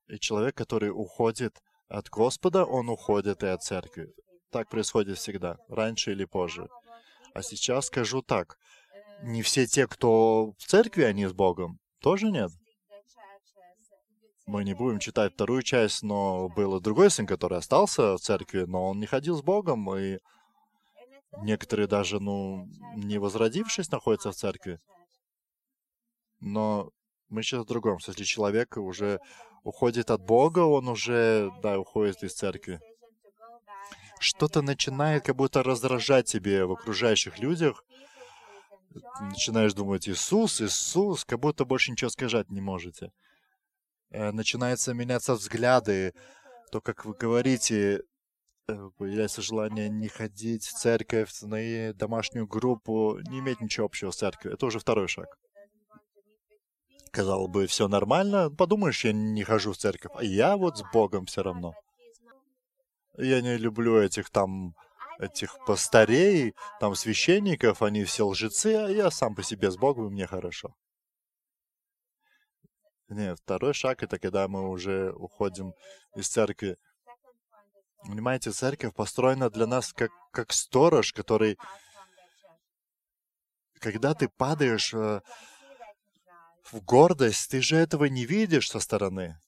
И 0.08 0.18
человек, 0.18 0.54
который 0.54 0.90
уходит 0.90 1.62
от 1.88 2.08
Господа, 2.08 2.64
он 2.64 2.88
уходит 2.88 3.42
и 3.42 3.46
от 3.46 3.62
церкви. 3.62 4.14
Так 4.50 4.68
происходит 4.68 5.18
всегда, 5.18 5.58
раньше 5.68 6.12
или 6.12 6.24
позже. 6.24 6.68
А 7.34 7.42
сейчас 7.42 7.86
скажу 7.86 8.22
так. 8.22 8.58
Не 9.22 9.42
все 9.42 9.66
те, 9.66 9.86
кто 9.86 10.52
в 10.58 10.64
церкви, 10.64 11.02
они 11.02 11.26
с 11.26 11.32
Богом. 11.32 11.78
Тоже 12.00 12.30
нет. 12.30 12.50
Мы 14.46 14.64
не 14.64 14.74
будем 14.74 14.98
читать 14.98 15.32
вторую 15.32 15.62
часть, 15.62 16.02
но 16.02 16.48
был 16.50 16.78
другой 16.80 17.10
сын, 17.10 17.26
который 17.26 17.58
остался 17.58 18.16
в 18.16 18.20
церкви, 18.20 18.64
но 18.66 18.90
он 18.90 19.00
не 19.00 19.06
ходил 19.06 19.36
с 19.36 19.42
Богом, 19.42 19.94
и 19.96 20.18
некоторые 21.42 21.88
даже, 21.88 22.20
ну, 22.20 22.68
не 22.94 23.18
возродившись, 23.18 23.90
находятся 23.90 24.32
в 24.32 24.36
церкви. 24.36 24.80
Но 26.40 26.90
мы 27.30 27.42
сейчас 27.42 27.62
о 27.62 27.64
другом. 27.64 27.98
Если 28.06 28.24
человек 28.24 28.76
уже 28.76 29.18
уходит 29.62 30.10
от 30.10 30.20
Бога, 30.20 30.60
он 30.60 30.88
уже, 30.88 31.50
да, 31.62 31.78
уходит 31.78 32.22
из 32.22 32.34
церкви. 32.34 32.80
Что-то 34.20 34.60
начинает 34.60 35.24
как 35.24 35.36
будто 35.36 35.62
раздражать 35.62 36.26
тебе 36.26 36.66
в 36.66 36.72
окружающих 36.72 37.38
людях. 37.38 37.82
Начинаешь 39.20 39.72
думать, 39.72 40.08
Иисус, 40.08 40.60
Иисус, 40.60 41.24
как 41.24 41.40
будто 41.40 41.64
больше 41.64 41.92
ничего 41.92 42.10
сказать 42.10 42.50
не 42.50 42.60
можете. 42.60 43.10
Э, 44.14 44.30
начинаются 44.30 44.94
меняться 44.94 45.34
взгляды, 45.34 46.14
то, 46.70 46.80
как 46.80 47.04
вы 47.04 47.14
говорите, 47.14 48.02
э, 48.68 48.90
появляется 48.96 49.42
желание 49.42 49.88
не 49.88 50.06
ходить 50.06 50.64
в 50.66 50.72
церковь, 50.72 51.32
на 51.42 51.92
домашнюю 51.94 52.46
группу, 52.46 53.18
не 53.28 53.40
иметь 53.40 53.60
ничего 53.60 53.86
общего 53.86 54.12
с 54.12 54.16
церковью. 54.16 54.54
Это 54.54 54.66
уже 54.66 54.78
второй 54.78 55.08
шаг. 55.08 55.26
Казалось 57.10 57.50
бы, 57.50 57.66
все 57.66 57.88
нормально, 57.88 58.50
подумаешь, 58.50 59.04
я 59.04 59.12
не 59.12 59.42
хожу 59.42 59.72
в 59.72 59.78
церковь, 59.78 60.12
а 60.14 60.22
я 60.22 60.56
вот 60.56 60.78
с 60.78 60.82
Богом 60.92 61.26
все 61.26 61.42
равно. 61.42 61.74
Я 63.18 63.40
не 63.40 63.56
люблю 63.56 64.00
этих 64.00 64.30
там 64.30 64.74
этих 65.18 65.56
постарей, 65.66 66.54
там 66.80 66.94
священников, 66.94 67.82
они 67.82 68.04
все 68.04 68.26
лжецы, 68.26 68.74
а 68.74 68.88
я 68.88 69.10
сам 69.10 69.34
по 69.34 69.42
себе 69.42 69.70
с 69.72 69.76
Богом, 69.76 70.06
и 70.06 70.10
мне 70.10 70.26
хорошо. 70.26 70.74
Нет, 73.14 73.38
второй 73.38 73.74
шаг 73.74 74.02
это 74.02 74.18
когда 74.18 74.48
мы 74.48 74.68
уже 74.68 75.12
уходим 75.12 75.72
из 76.16 76.26
церкви. 76.26 76.76
Понимаете, 78.02 78.50
церковь 78.50 78.92
построена 78.92 79.50
для 79.50 79.68
нас 79.68 79.92
как, 79.92 80.10
как 80.32 80.52
сторож, 80.52 81.12
который, 81.12 81.56
когда 83.78 84.14
ты 84.14 84.28
падаешь 84.28 84.92
э, 84.92 85.20
в 86.64 86.80
гордость, 86.80 87.52
ты 87.52 87.62
же 87.62 87.76
этого 87.76 88.06
не 88.06 88.26
видишь 88.26 88.68
со 88.68 88.80
стороны. 88.80 89.38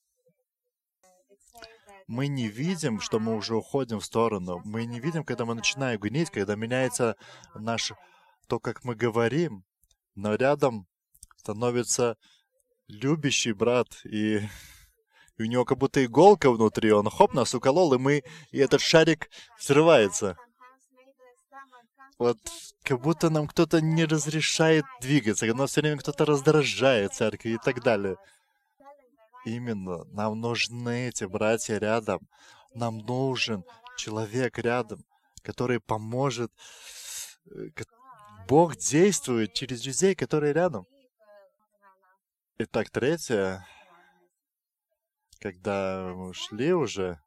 Мы 2.07 2.29
не 2.29 2.47
видим, 2.47 3.01
что 3.01 3.19
мы 3.19 3.35
уже 3.35 3.57
уходим 3.57 3.99
в 3.99 4.05
сторону. 4.05 4.63
Мы 4.65 4.85
не 4.85 5.01
видим, 5.01 5.25
когда 5.25 5.45
мы 5.45 5.57
начинаем 5.57 5.99
гнить, 5.99 6.31
когда 6.31 6.55
меняется 6.55 7.17
наш 7.57 7.93
то, 8.47 8.61
как 8.61 8.85
мы 8.85 8.95
говорим. 8.95 9.65
Но 10.15 10.37
рядом 10.37 10.87
становится 11.35 12.17
любящий 12.89 13.53
брат, 13.53 13.89
и, 14.05 14.39
и 15.39 15.43
у 15.43 15.47
него 15.47 15.65
как 15.65 15.79
будто 15.79 16.05
иголка 16.05 16.51
внутри, 16.51 16.93
он 16.93 17.09
хоп, 17.11 17.35
нас 17.35 17.55
уколол, 17.55 17.95
и 17.95 17.99
мы, 17.99 18.23
и 18.51 18.59
этот 18.59 18.81
шарик 18.81 19.31
взрывается. 19.59 20.37
Вот 22.19 22.39
как 22.83 23.01
будто 23.01 23.29
нам 23.31 23.47
кто-то 23.47 23.81
не 23.81 24.05
разрешает 24.05 24.85
двигаться, 25.01 25.47
нас 25.55 25.71
все 25.71 25.81
время 25.83 25.99
кто-то 25.99 26.25
раздражает 26.25 27.15
церковь 27.15 27.53
и 27.53 27.59
так 27.59 27.83
далее. 27.83 28.17
Именно, 29.45 30.05
нам 30.07 30.41
нужны 30.41 31.09
эти 31.09 31.25
братья 31.25 31.79
рядом. 31.79 32.21
Нам 32.75 32.99
нужен 32.99 33.65
человек 33.97 34.59
рядом, 34.59 35.05
который 35.43 35.79
поможет. 35.79 36.51
Э, 37.51 37.69
Бог 38.49 38.77
действует 38.77 39.55
через 39.55 39.87
людей, 39.87 40.17
которые 40.17 40.53
рядом. 40.53 40.87
Итак, 42.59 42.89
третье. 42.89 43.67
Когда 45.41 46.15
мы 46.17 46.33
шли 46.33 46.73
уже, 46.73 47.21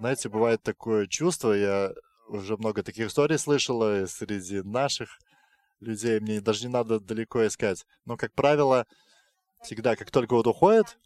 знаете, 0.00 0.28
бывает 0.28 0.60
такое 0.64 1.06
чувство, 1.06 1.52
я 1.52 1.92
уже 2.26 2.56
много 2.56 2.82
таких 2.82 3.06
историй 3.06 3.38
слышала 3.38 4.04
среди 4.06 4.62
наших 4.62 5.16
людей, 5.78 6.18
мне 6.18 6.40
даже 6.40 6.66
не 6.66 6.72
надо 6.72 6.98
далеко 6.98 7.46
искать. 7.46 7.86
Но, 8.04 8.16
как 8.16 8.34
правило, 8.34 8.84
всегда, 9.62 9.94
как 9.94 10.10
только 10.10 10.34
вот 10.34 10.48
уходит, 10.48 10.98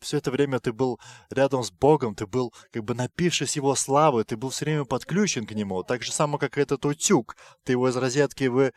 все 0.00 0.18
это 0.18 0.30
время 0.30 0.60
ты 0.60 0.74
был 0.74 1.00
рядом 1.30 1.62
с 1.62 1.70
Богом, 1.70 2.14
ты 2.14 2.26
был 2.26 2.52
как 2.70 2.84
бы 2.84 2.92
напившись 2.92 3.56
Его 3.56 3.74
славы, 3.76 4.24
ты 4.24 4.36
был 4.36 4.50
все 4.50 4.66
время 4.66 4.84
подключен 4.84 5.46
к 5.46 5.52
Нему. 5.52 5.84
Так 5.84 6.02
же 6.02 6.12
само, 6.12 6.36
как 6.36 6.58
этот 6.58 6.84
утюг. 6.84 7.34
Ты 7.64 7.72
его 7.72 7.88
из 7.88 7.96
розетки 7.96 8.44
вы 8.44 8.74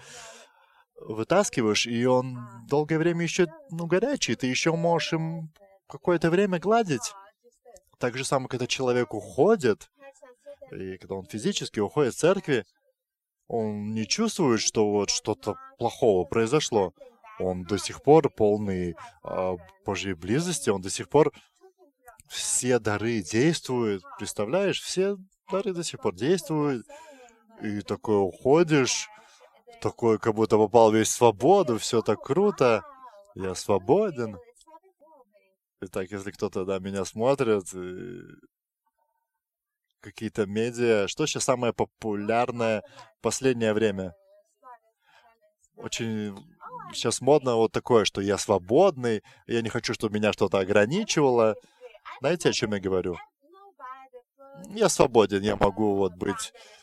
вытаскиваешь, 1.08 1.88
и 1.88 2.06
он 2.06 2.40
долгое 2.68 2.98
время 2.98 3.24
еще 3.24 3.48
ну, 3.70 3.86
горячий. 3.86 4.36
Ты 4.36 4.48
еще 4.48 4.74
можешь 4.74 5.14
им 5.14 5.52
какое-то 5.88 6.30
время 6.30 6.60
гладить. 6.60 7.14
Так 8.00 8.18
же 8.18 8.26
само, 8.26 8.48
когда 8.48 8.68
человек 8.68 9.14
уходит, 9.14 9.90
и 10.72 10.98
когда 10.98 11.16
он 11.16 11.26
физически 11.26 11.80
уходит 11.80 12.14
из 12.14 12.20
церкви, 12.20 12.66
он 13.48 13.94
не 13.94 14.08
чувствует, 14.08 14.62
что 14.62 14.90
вот 14.90 15.10
что-то 15.10 15.56
плохого 15.78 16.26
произошло. 16.26 16.94
Он 17.40 17.64
до 17.64 17.78
сих 17.78 18.02
пор 18.02 18.30
полный 18.30 18.96
э, 19.24 19.58
Божьей 19.86 20.14
близости, 20.14 20.70
он 20.70 20.82
до 20.82 20.90
сих 20.90 21.10
пор 21.10 21.32
все 22.28 22.80
дары 22.80 23.22
действуют. 23.22 24.04
Представляешь, 24.18 24.82
все 24.82 25.18
дары 25.52 25.74
до 25.74 25.84
сих 25.84 26.02
пор 26.02 26.16
действуют. 26.16 26.86
И 27.62 27.82
такой 27.82 28.18
уходишь, 28.18 29.08
такой, 29.84 30.18
как 30.18 30.34
будто 30.34 30.58
попал 30.58 30.92
весь 30.92 31.10
в 31.10 31.12
свободу, 31.12 31.78
все 31.78 32.02
так 32.02 32.22
круто. 32.24 32.84
Я 33.36 33.54
свободен. 33.54 34.38
Итак, 35.82 36.10
если 36.10 36.32
кто-то 36.32 36.64
да, 36.64 36.80
меня 36.80 37.04
смотрит, 37.04 37.66
какие-то 40.00 40.46
медиа. 40.46 41.08
Что 41.08 41.26
сейчас 41.26 41.44
самое 41.44 41.74
популярное 41.74 42.84
в 43.18 43.22
последнее 43.22 43.74
время? 43.74 44.14
Очень 45.76 46.38
сейчас 46.94 47.20
модно 47.20 47.56
вот 47.56 47.72
такое, 47.74 48.06
что 48.06 48.22
я 48.22 48.38
свободный, 48.38 49.22
я 49.48 49.62
не 49.62 49.70
хочу, 49.70 49.94
чтобы 49.94 50.16
меня 50.16 50.32
что-то 50.32 50.60
ограничивало. 50.60 51.56
Знаете, 52.20 52.50
о 52.50 52.54
чем 52.54 52.74
я 52.74 52.80
говорю? 52.80 53.18
Я 54.70 54.88
свободен, 54.88 55.42
я 55.42 55.56
могу 55.56 55.96
вот 55.96 56.14
быть, 56.14 56.54
э, 56.54 56.83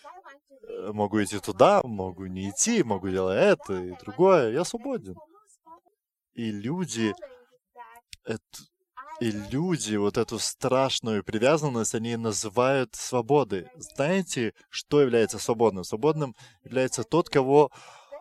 могу 0.92 1.22
идти 1.22 1.38
туда, 1.38 1.80
могу 1.84 2.26
не 2.26 2.50
идти, 2.50 2.82
могу 2.82 3.08
делать 3.08 3.38
это 3.38 3.74
и 3.74 3.96
другое. 4.04 4.52
Я 4.52 4.64
свободен. 4.64 5.16
И 6.34 6.50
люди, 6.50 7.12
это, 8.24 8.42
и 9.20 9.30
люди 9.30 9.96
вот 9.96 10.16
эту 10.16 10.38
страшную 10.38 11.22
привязанность, 11.24 11.94
они 11.94 12.16
называют 12.16 12.94
свободой. 12.94 13.68
Знаете, 13.76 14.54
что 14.68 15.00
является 15.00 15.38
свободным? 15.38 15.84
Свободным 15.84 16.34
является 16.64 17.04
тот, 17.04 17.28
кого 17.28 17.70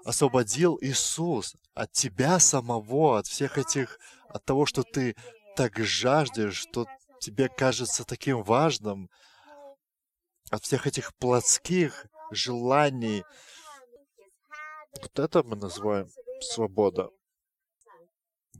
освободил 0.05 0.77
Иисус 0.81 1.55
от 1.73 1.91
тебя 1.91 2.39
самого, 2.39 3.19
от 3.19 3.27
всех 3.27 3.57
этих, 3.57 3.99
от 4.27 4.43
того, 4.43 4.65
что 4.65 4.83
ты 4.83 5.15
так 5.55 5.77
жаждешь, 5.77 6.57
что 6.57 6.85
тебе 7.19 7.49
кажется 7.49 8.03
таким 8.05 8.43
важным, 8.43 9.09
от 10.51 10.63
всех 10.63 10.87
этих 10.87 11.13
плотских 11.15 12.07
желаний. 12.31 13.23
Вот 15.01 15.19
это 15.19 15.43
мы 15.43 15.55
называем 15.55 16.07
свобода. 16.41 17.09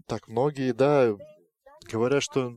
Так 0.07 0.27
многие, 0.27 0.73
да, 0.73 1.15
говорят, 1.91 2.23
что, 2.23 2.55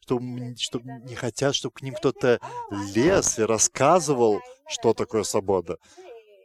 что, 0.00 0.20
что 0.56 0.80
не 0.80 1.14
хотят, 1.14 1.54
чтобы 1.54 1.74
к 1.74 1.82
ним 1.82 1.94
кто-то 1.94 2.40
лез 2.94 3.38
и 3.38 3.42
рассказывал, 3.42 4.40
что 4.68 4.94
такое 4.94 5.22
свобода. 5.22 5.78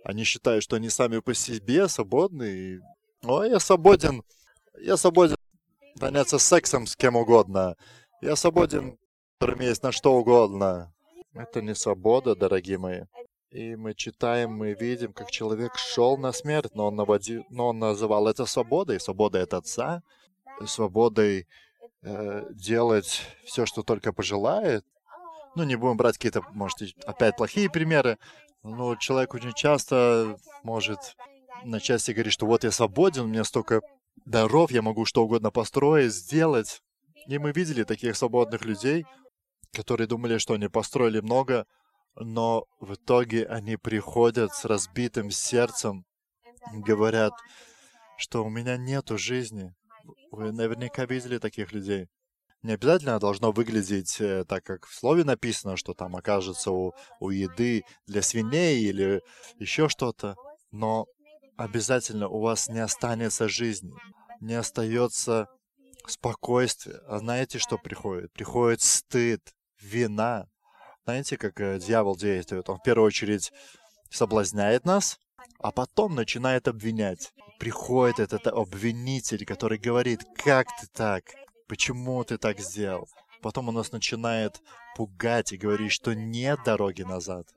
Они 0.04 0.24
считают, 0.24 0.64
что 0.64 0.76
они 0.76 0.90
сами 0.90 1.20
по 1.20 1.34
себе 1.34 1.88
свободны. 1.88 2.44
И... 2.44 2.80
О, 3.24 3.44
я 3.44 3.60
свободен. 3.60 4.24
Я 4.80 4.98
свободен 4.98 5.38
заняться 5.96 6.40
сексом 6.40 6.88
с 6.88 6.96
кем 6.96 7.16
угодно. 7.16 7.76
Я 8.22 8.36
свободен, 8.36 8.98
есть 9.60 9.84
на 9.84 9.92
что 9.92 10.14
угодно. 10.16 10.94
Это 11.34 11.62
не 11.62 11.76
свобода, 11.76 12.36
дорогие 12.36 12.78
мои. 12.78 13.02
И 13.54 13.76
мы 13.76 13.94
читаем, 13.94 14.52
мы 14.52 14.74
видим, 14.74 15.14
как 15.14 15.30
человек 15.30 15.78
шел 15.78 16.18
на 16.18 16.32
смерть, 16.32 16.74
но 16.74 16.88
он, 16.88 16.96
наводил, 16.96 17.46
но 17.52 17.68
он 17.68 17.78
называл 17.78 18.28
это 18.28 18.48
свободой, 18.48 19.00
свободой 19.00 19.44
от 19.44 19.54
Отца, 19.54 20.02
свободой 20.66 21.48
э, 22.02 22.46
делать 22.50 23.22
все, 23.46 23.68
что 23.68 23.84
только 23.84 24.12
пожелает. 24.12 24.84
Ну, 25.54 25.66
не 25.66 25.76
будем 25.76 25.98
брать 25.98 26.18
какие-то, 26.18 26.42
может, 26.54 26.80
опять 27.06 27.38
плохие 27.38 27.70
примеры, 27.70 28.18
но 28.64 28.96
человек 28.96 29.36
очень 29.36 29.54
часто 29.54 30.36
может 30.64 31.16
начать 31.64 32.02
себе 32.02 32.16
говорить, 32.16 32.34
что 32.34 32.48
вот 32.48 32.64
я 32.64 32.72
свободен, 32.72 33.26
у 33.26 33.28
меня 33.28 33.44
столько 33.44 33.82
даров, 34.26 34.72
я 34.72 34.82
могу 34.82 35.06
что 35.06 35.24
угодно 35.24 35.52
построить, 35.52 36.12
сделать. 36.12 36.82
И 37.28 37.38
мы 37.38 37.52
видели 37.52 37.84
таких 37.84 38.18
свободных 38.18 38.66
людей, 38.66 39.06
которые 39.74 40.08
думали, 40.08 40.40
что 40.40 40.56
они 40.56 40.70
построили 40.70 41.20
много, 41.20 41.68
но 42.16 42.66
в 42.80 42.94
итоге 42.94 43.46
они 43.46 43.78
приходят 43.78 44.54
с 44.54 44.66
разбитым 44.66 45.32
сердцем, 45.32 46.06
говорят, 46.72 47.34
что 48.18 48.44
у 48.44 48.50
меня 48.50 48.78
нету 48.78 49.18
жизни, 49.18 49.74
вы 50.32 50.52
наверняка 50.52 51.06
видели 51.06 51.38
таких 51.38 51.72
людей. 51.72 52.08
Не 52.62 52.74
обязательно 52.74 53.20
должно 53.20 53.52
выглядеть 53.52 54.22
э, 54.22 54.46
так, 54.46 54.64
как 54.64 54.86
в 54.86 54.96
слове 54.96 55.26
написано, 55.26 55.76
что 55.76 55.94
там 55.94 56.16
окажется 56.16 56.72
у, 56.72 56.94
у 57.20 57.30
еды 57.30 57.84
для 58.08 58.22
свиней 58.22 58.82
или 58.86 59.22
еще 59.60 59.90
что-то. 59.90 60.36
Но 60.72 61.06
обязательно 61.58 62.30
у 62.30 62.40
вас 62.40 62.70
не 62.70 62.80
останется 62.80 63.50
жизни, 63.50 63.94
не 64.40 64.54
остается 64.54 65.48
спокойствие. 66.08 67.02
А 67.06 67.20
знаете, 67.20 67.60
что 67.60 67.78
приходит? 67.78 68.32
Приходит 68.32 68.82
стыд, 68.82 69.42
вина. 69.82 70.48
Знаете, 71.06 71.38
как 71.38 71.60
э, 71.60 71.80
дьявол 71.80 72.16
действует? 72.16 72.70
Он 72.70 72.78
в 72.78 72.84
первую 72.84 73.08
очередь 73.08 73.52
соблазняет 74.10 74.86
нас, 74.86 75.20
а 75.60 75.72
потом 75.72 76.16
начинает 76.16 76.68
обвинять. 76.70 77.34
Приходит 77.60 78.20
этот 78.20 78.48
обвинитель, 78.48 79.46
который 79.46 79.78
говорит, 79.78 80.22
как 80.36 80.68
ты 80.80 80.88
так? 80.94 81.24
Почему 81.68 82.24
ты 82.24 82.38
так 82.38 82.60
сделал? 82.60 83.10
Потом 83.42 83.68
он 83.68 83.76
нас 83.76 83.92
начинает 83.92 84.62
пугать 84.96 85.52
и 85.52 85.58
говорить, 85.58 85.92
что 85.92 86.14
нет 86.14 86.60
дороги 86.66 87.02
назад. 87.02 87.48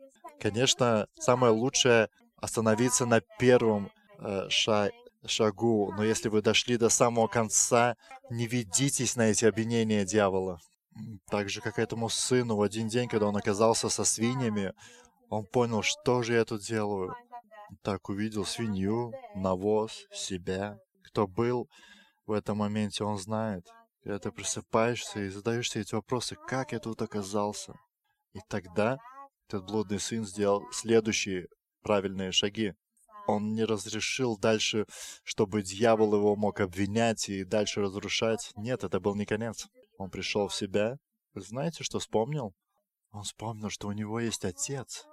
Конечно, 0.41 1.07
самое 1.21 1.53
лучшее 1.53 2.09
остановиться 2.37 3.07
на 3.07 3.21
первом 3.39 3.93
э, 4.19 4.49
ша 4.51 4.91
шагу, 5.25 5.93
но 5.97 6.05
если 6.05 6.29
вы 6.29 6.43
дошли 6.43 6.77
до 6.77 6.89
самого 6.89 7.27
конца, 7.27 7.97
не 8.31 8.47
ведитесь 8.47 9.17
на 9.17 9.31
эти 9.31 9.45
обвинения 9.45 10.05
дьявола. 10.05 10.61
Так 11.29 11.49
же, 11.49 11.61
как 11.61 11.79
этому 11.79 12.09
сыну 12.09 12.57
в 12.57 12.63
один 12.63 12.89
день, 12.89 13.09
когда 13.09 13.27
он 13.27 13.37
оказался 13.37 13.89
со 13.89 14.05
свиньями, 14.05 14.73
он 15.29 15.45
понял, 15.45 15.83
что 15.83 16.23
же 16.23 16.35
я 16.35 16.45
тут 16.45 16.63
делаю. 16.63 17.15
Так 17.83 18.09
увидел 18.09 18.45
свинью, 18.45 19.13
навоз, 19.35 20.07
себя. 20.13 20.79
Кто 21.05 21.27
был 21.27 21.69
в 22.27 22.33
этом 22.33 22.59
моменте, 22.59 23.05
он 23.05 23.19
знает. 23.19 23.67
Когда 24.03 24.19
ты 24.21 24.31
просыпаешься 24.31 25.21
и 25.21 25.29
задаешься 25.29 25.81
эти 25.81 25.95
вопросы, 25.95 26.37
как 26.47 26.73
я 26.73 26.79
тут 26.79 27.03
оказался? 27.03 27.75
И 28.35 28.41
тогда 28.49 28.99
этот 29.49 29.65
блудный 29.65 29.99
сын 29.99 30.25
сделал 30.25 30.65
следующие 30.73 31.49
правильные 31.83 32.33
шаги. 32.33 32.75
Он 33.27 33.55
не 33.55 33.65
разрешил 33.65 34.39
дальше, 34.39 34.87
чтобы 35.25 35.63
дьявол 35.63 36.15
его 36.15 36.37
мог 36.37 36.61
обвинять 36.61 37.29
и 37.29 37.45
дальше 37.45 37.81
разрушать. 37.81 38.53
Нет, 38.57 38.85
это 38.85 39.01
был 39.01 39.17
не 39.17 39.27
конец. 39.27 39.67
Он 39.99 40.11
пришел 40.11 40.49
в 40.49 40.55
себя. 40.55 40.99
Знаете, 41.35 41.85
что 41.85 41.99
вспомнил? 41.99 42.55
Он 43.13 43.23
вспомнил, 43.23 43.71
что 43.71 43.89
у 43.89 43.93
него 43.93 44.21
есть 44.21 44.45
отец. 44.45 45.07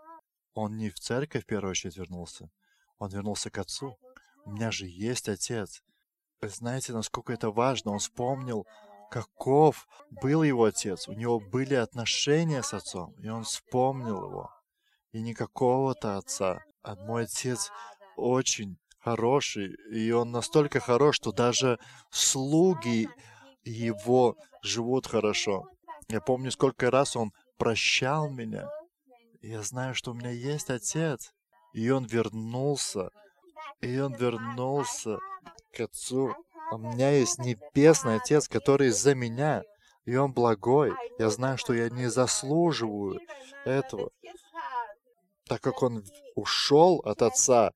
Он 0.54 0.78
не 0.78 0.89
в 0.89 1.00
церковь 1.00 1.43
в 1.43 1.48
первую 1.48 1.72
очередь 1.72 1.98
вернулся. 1.98 2.50
Он 2.98 3.10
вернулся 3.10 3.50
к 3.50 3.58
отцу. 3.58 3.98
у 4.46 4.52
меня 4.52 4.72
же 4.72 4.86
есть 4.88 5.30
отец. 5.30 5.82
Знаете, 6.41 6.93
насколько 6.93 7.34
это 7.34 7.50
важно? 7.50 7.91
Он 7.91 8.00
вспомнил, 8.00 8.65
каков 9.10 9.88
был 10.10 10.43
его 10.43 10.65
отец. 10.65 11.08
У 11.08 11.13
него 11.13 11.39
были 11.39 11.76
отношения 11.76 12.62
с 12.62 12.74
отцом, 12.74 13.13
и 13.19 13.30
он 13.30 13.43
вспомнил 13.43 14.26
его. 14.26 14.50
И 15.12 15.22
не 15.22 15.34
какого-то 15.34 16.17
отца, 16.17 16.63
а 16.82 16.96
мой 16.96 17.24
отец 17.24 17.72
очень 18.17 18.78
хороший, 19.00 19.76
и 19.91 20.12
он 20.12 20.32
настолько 20.32 20.80
хорош, 20.80 21.17
что 21.17 21.32
даже 21.32 21.78
слуги 22.10 23.08
его 23.65 24.36
живут 24.62 25.08
хорошо. 25.08 25.67
Я 26.10 26.21
помню, 26.21 26.52
сколько 26.52 26.91
раз 26.91 27.15
он 27.15 27.32
прощал 27.58 28.30
меня. 28.30 28.69
Я 29.41 29.62
знаю, 29.62 29.95
что 29.95 30.12
у 30.12 30.13
меня 30.13 30.32
есть 30.32 30.69
отец. 30.69 31.34
И 31.73 31.89
он 31.89 32.06
вернулся. 32.06 33.10
И 33.82 33.99
он 33.99 34.13
вернулся 34.13 35.19
к 35.73 35.80
отцу. 35.80 36.34
У 36.71 36.78
меня 36.78 37.12
есть 37.12 37.39
небесный 37.39 38.15
отец, 38.15 38.47
который 38.47 38.89
за 38.89 39.15
меня. 39.15 39.63
И 40.06 40.15
он 40.15 40.34
благой. 40.34 40.93
Я 41.19 41.30
знаю, 41.30 41.58
что 41.58 41.73
я 41.73 41.89
не 41.89 42.08
заслуживаю 42.08 43.19
этого. 43.65 44.12
Так 45.45 45.62
как 45.62 45.82
он 45.84 46.04
ушел 46.36 47.02
от 47.06 47.21
отца, 47.21 47.71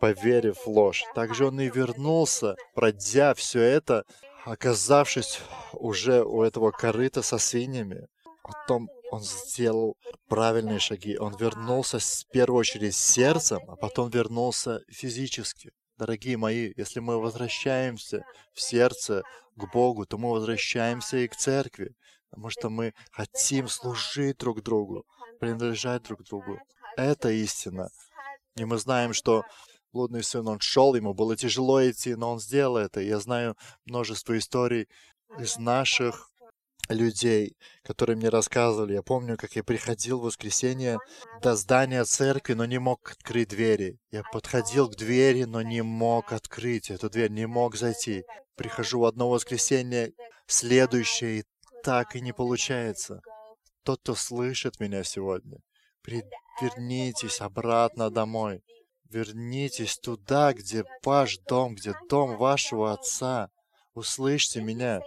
поверив 0.00 0.56
в 0.64 0.66
ложь, 0.66 1.04
так 1.14 1.34
же 1.34 1.46
он 1.46 1.60
и 1.60 1.68
вернулся, 1.68 2.56
пройдя 2.74 3.34
все 3.34 3.60
это, 3.60 4.04
оказавшись 4.44 5.40
уже 5.72 6.24
у 6.24 6.42
этого 6.42 6.70
корыта 6.70 7.22
со 7.22 7.38
свиньями. 7.38 8.06
Потом 8.42 8.88
он 9.10 9.22
сделал 9.22 9.96
правильные 10.28 10.78
шаги. 10.78 11.16
Он 11.16 11.36
вернулся 11.36 11.98
в 11.98 12.26
первую 12.32 12.60
очередь 12.60 12.96
сердцем, 12.96 13.60
а 13.68 13.76
потом 13.76 14.10
вернулся 14.10 14.80
физически. 14.88 15.70
Дорогие 15.96 16.36
мои, 16.36 16.72
если 16.76 17.00
мы 17.00 17.20
возвращаемся 17.20 18.24
в 18.52 18.60
сердце 18.60 19.22
к 19.54 19.72
Богу, 19.72 20.06
то 20.06 20.18
мы 20.18 20.30
возвращаемся 20.30 21.18
и 21.18 21.28
к 21.28 21.36
церкви, 21.36 21.94
потому 22.30 22.50
что 22.50 22.70
мы 22.70 22.94
хотим 23.12 23.68
служить 23.68 24.38
друг 24.38 24.62
другу, 24.62 25.04
принадлежать 25.38 26.02
друг 26.02 26.24
другу. 26.24 26.58
Это 26.96 27.30
истина. 27.30 27.88
И 28.56 28.64
мы 28.64 28.78
знаем, 28.78 29.12
что 29.12 29.44
блудный 29.92 30.22
сын, 30.22 30.46
он 30.48 30.60
шел, 30.60 30.94
ему 30.94 31.14
было 31.14 31.36
тяжело 31.36 31.88
идти, 31.88 32.14
но 32.14 32.32
он 32.32 32.40
сделал 32.40 32.76
это. 32.76 33.00
Я 33.00 33.18
знаю 33.18 33.56
множество 33.84 34.36
историй 34.36 34.88
из 35.38 35.58
наших 35.58 36.32
людей, 36.88 37.56
которые 37.82 38.16
мне 38.16 38.28
рассказывали. 38.28 38.94
Я 38.94 39.02
помню, 39.02 39.36
как 39.36 39.54
я 39.56 39.64
приходил 39.64 40.18
в 40.20 40.24
воскресенье 40.24 40.98
до 41.40 41.56
здания 41.56 42.04
церкви, 42.04 42.54
но 42.54 42.64
не 42.64 42.78
мог 42.78 43.12
открыть 43.12 43.48
двери. 43.48 43.98
Я 44.10 44.22
подходил 44.32 44.88
к 44.88 44.96
двери, 44.96 45.44
но 45.44 45.62
не 45.62 45.82
мог 45.82 46.32
открыть 46.32 46.90
эту 46.90 47.08
дверь, 47.08 47.30
не 47.30 47.46
мог 47.46 47.76
зайти. 47.76 48.24
Прихожу 48.56 49.00
в 49.00 49.04
одно 49.04 49.30
воскресенье, 49.30 50.12
следующее, 50.46 51.40
и 51.40 51.44
так 51.82 52.16
и 52.16 52.20
не 52.20 52.32
получается. 52.32 53.20
Тот, 53.84 54.00
кто 54.00 54.14
слышит 54.14 54.78
меня 54.80 55.02
сегодня, 55.02 55.58
вернитесь 56.60 57.40
обратно 57.40 58.10
домой. 58.10 58.62
Вернитесь 59.12 59.98
туда, 59.98 60.54
где 60.54 60.84
ваш 61.04 61.36
дом, 61.46 61.74
где 61.74 61.94
дом 62.08 62.38
вашего 62.38 62.92
отца. 62.92 63.50
Услышьте 63.92 64.62
меня. 64.62 65.02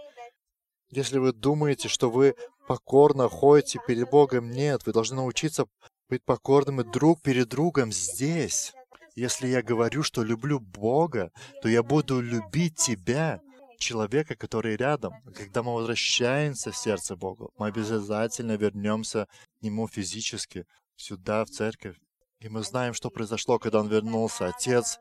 Если 0.90 1.18
вы 1.18 1.32
думаете, 1.32 1.88
что 1.88 2.08
вы 2.08 2.36
покорно 2.68 3.28
ходите 3.28 3.80
перед 3.84 4.08
Богом, 4.08 4.50
нет, 4.50 4.86
вы 4.86 4.92
должны 4.92 5.16
научиться 5.16 5.66
быть 6.08 6.22
покорными 6.24 6.82
друг 6.82 7.20
перед 7.20 7.48
другом 7.48 7.90
здесь. 7.90 8.72
Если 9.16 9.48
я 9.48 9.60
говорю, 9.60 10.04
что 10.04 10.22
люблю 10.22 10.60
Бога, 10.60 11.32
то 11.60 11.68
я 11.68 11.82
буду 11.82 12.20
любить 12.20 12.76
тебя, 12.76 13.40
человека, 13.78 14.36
который 14.36 14.76
рядом. 14.76 15.14
Когда 15.34 15.64
мы 15.64 15.74
возвращаемся 15.74 16.70
в 16.70 16.76
сердце 16.76 17.16
Бога, 17.16 17.48
мы 17.58 17.66
обязательно 17.66 18.56
вернемся 18.56 19.26
к 19.58 19.62
Нему 19.62 19.88
физически, 19.88 20.64
сюда, 20.94 21.44
в 21.44 21.50
церковь. 21.50 21.96
И 22.40 22.48
мы 22.48 22.62
знаем, 22.62 22.94
что 22.94 23.10
произошло, 23.10 23.58
когда 23.58 23.80
он 23.80 23.88
вернулся. 23.88 24.46
Отец 24.46 24.98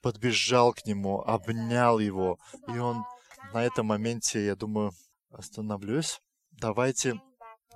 подбежал 0.00 0.72
к 0.72 0.86
нему, 0.86 1.20
обнял 1.20 1.98
его. 1.98 2.38
И 2.68 2.78
он 2.78 3.04
на 3.52 3.64
этом 3.64 3.86
моменте, 3.86 4.44
я 4.44 4.56
думаю, 4.56 4.92
остановлюсь. 5.30 6.20
Давайте 6.50 7.20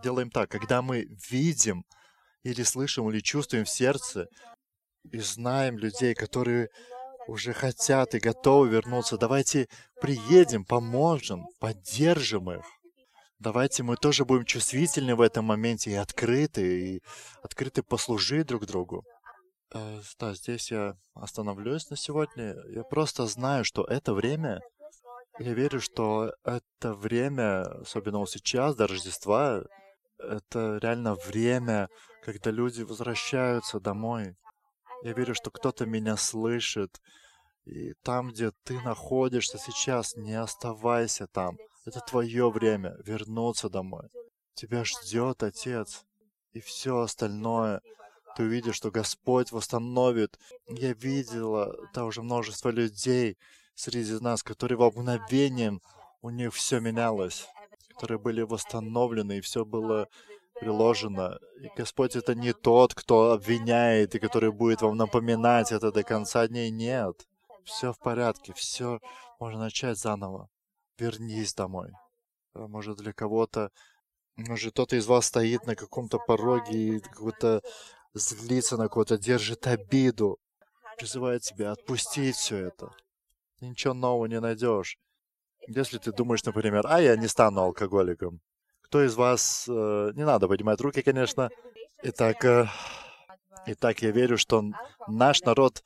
делаем 0.02 0.30
так. 0.30 0.50
Когда 0.50 0.82
мы 0.82 1.06
видим 1.30 1.84
или 2.42 2.62
слышим, 2.62 3.10
или 3.10 3.20
чувствуем 3.20 3.64
в 3.64 3.70
сердце, 3.70 4.28
и 5.10 5.18
знаем 5.18 5.78
людей, 5.78 6.14
которые 6.14 6.68
уже 7.26 7.52
хотят 7.52 8.14
и 8.14 8.18
готовы 8.18 8.68
вернуться, 8.68 9.18
давайте 9.18 9.68
приедем, 10.00 10.64
поможем, 10.64 11.46
поддержим 11.58 12.50
их. 12.50 12.64
Давайте 13.38 13.82
мы 13.82 13.96
тоже 13.96 14.24
будем 14.24 14.44
чувствительны 14.44 15.16
в 15.16 15.20
этом 15.20 15.44
моменте 15.46 15.90
и 15.90 15.94
открыты, 15.94 16.96
и 16.96 17.02
открыты 17.42 17.82
послужить 17.82 18.46
друг 18.46 18.66
другу. 18.66 19.04
Э, 19.72 20.00
да, 20.18 20.34
здесь 20.34 20.70
я 20.70 20.96
остановлюсь 21.14 21.90
на 21.90 21.96
сегодня. 21.96 22.56
Я 22.68 22.84
просто 22.84 23.26
знаю, 23.26 23.64
что 23.64 23.84
это 23.84 24.14
время, 24.14 24.60
я 25.40 25.52
верю, 25.52 25.80
что 25.80 26.32
это 26.44 26.94
время, 26.94 27.62
особенно 27.80 28.18
вот 28.18 28.30
сейчас, 28.30 28.76
до 28.76 28.86
Рождества, 28.86 29.64
это 30.18 30.78
реально 30.80 31.16
время, 31.16 31.88
когда 32.22 32.52
люди 32.52 32.82
возвращаются 32.82 33.80
домой. 33.80 34.36
Я 35.02 35.12
верю, 35.12 35.34
что 35.34 35.50
кто-то 35.50 35.86
меня 35.86 36.16
слышит. 36.16 37.00
И 37.64 37.94
там, 38.04 38.28
где 38.30 38.52
ты 38.62 38.80
находишься 38.82 39.58
сейчас, 39.58 40.14
не 40.16 40.34
оставайся 40.34 41.26
там. 41.26 41.56
Это 41.84 42.00
твое 42.00 42.50
время 42.50 42.96
вернуться 43.04 43.68
домой. 43.68 44.08
Тебя 44.54 44.84
ждет 44.84 45.42
Отец. 45.42 46.04
И 46.52 46.60
все 46.60 47.00
остальное 47.00 47.82
ты 48.36 48.44
увидишь, 48.44 48.76
что 48.76 48.90
Господь 48.90 49.52
восстановит. 49.52 50.38
Я 50.68 50.92
видела 50.92 51.76
там 51.92 52.06
уже 52.06 52.22
множество 52.22 52.70
людей, 52.70 53.36
среди 53.74 54.12
нас, 54.20 54.42
которые 54.42 54.78
во 54.78 54.90
мгновение 54.90 55.80
у 56.22 56.30
них 56.30 56.54
все 56.54 56.80
менялось, 56.80 57.48
которые 57.90 58.18
были 58.18 58.42
восстановлены, 58.42 59.38
и 59.38 59.40
все 59.40 59.64
было 59.64 60.08
приложено. 60.58 61.38
И 61.60 61.68
Господь 61.76 62.16
это 62.16 62.34
не 62.34 62.52
тот, 62.52 62.94
кто 62.94 63.32
обвиняет 63.32 64.14
и 64.14 64.18
который 64.18 64.52
будет 64.52 64.82
вам 64.82 64.96
напоминать 64.96 65.72
это 65.72 65.92
до 65.92 66.02
конца 66.02 66.46
дней. 66.48 66.70
Нет. 66.70 67.26
Все 67.64 67.92
в 67.92 67.98
порядке, 67.98 68.52
все 68.52 69.00
можно 69.40 69.60
начать 69.60 69.98
заново. 69.98 70.48
Вернись 70.98 71.54
домой. 71.54 71.92
А 72.54 72.66
может, 72.68 72.98
для 72.98 73.12
кого-то, 73.12 73.70
может, 74.36 74.72
кто-то 74.72 74.96
из 74.96 75.06
вас 75.06 75.26
стоит 75.26 75.66
на 75.66 75.74
каком-то 75.74 76.18
пороге 76.18 76.96
и 76.96 77.00
какой-то 77.00 77.62
злится 78.14 78.76
на 78.76 78.88
кого-то, 78.88 79.18
держит 79.18 79.66
обиду, 79.66 80.38
призывает 80.96 81.42
тебя 81.42 81.72
отпустить 81.72 82.36
все 82.36 82.66
это 82.66 82.90
ничего 83.68 83.94
нового 83.94 84.26
не 84.26 84.40
найдешь. 84.40 84.98
Если 85.66 85.98
ты 85.98 86.12
думаешь, 86.12 86.44
например, 86.44 86.86
а 86.86 87.00
я 87.00 87.16
не 87.16 87.28
стану 87.28 87.62
алкоголиком. 87.62 88.40
Кто 88.82 89.04
из 89.04 89.14
вас... 89.14 89.66
Э, 89.68 90.12
не 90.14 90.24
надо 90.24 90.46
поднимать 90.46 90.80
руки, 90.80 91.02
конечно. 91.02 91.50
Итак, 92.02 92.44
э, 92.44 92.66
итак, 93.66 94.02
я 94.02 94.10
верю, 94.10 94.36
что 94.36 94.62
наш 95.08 95.40
народ 95.42 95.82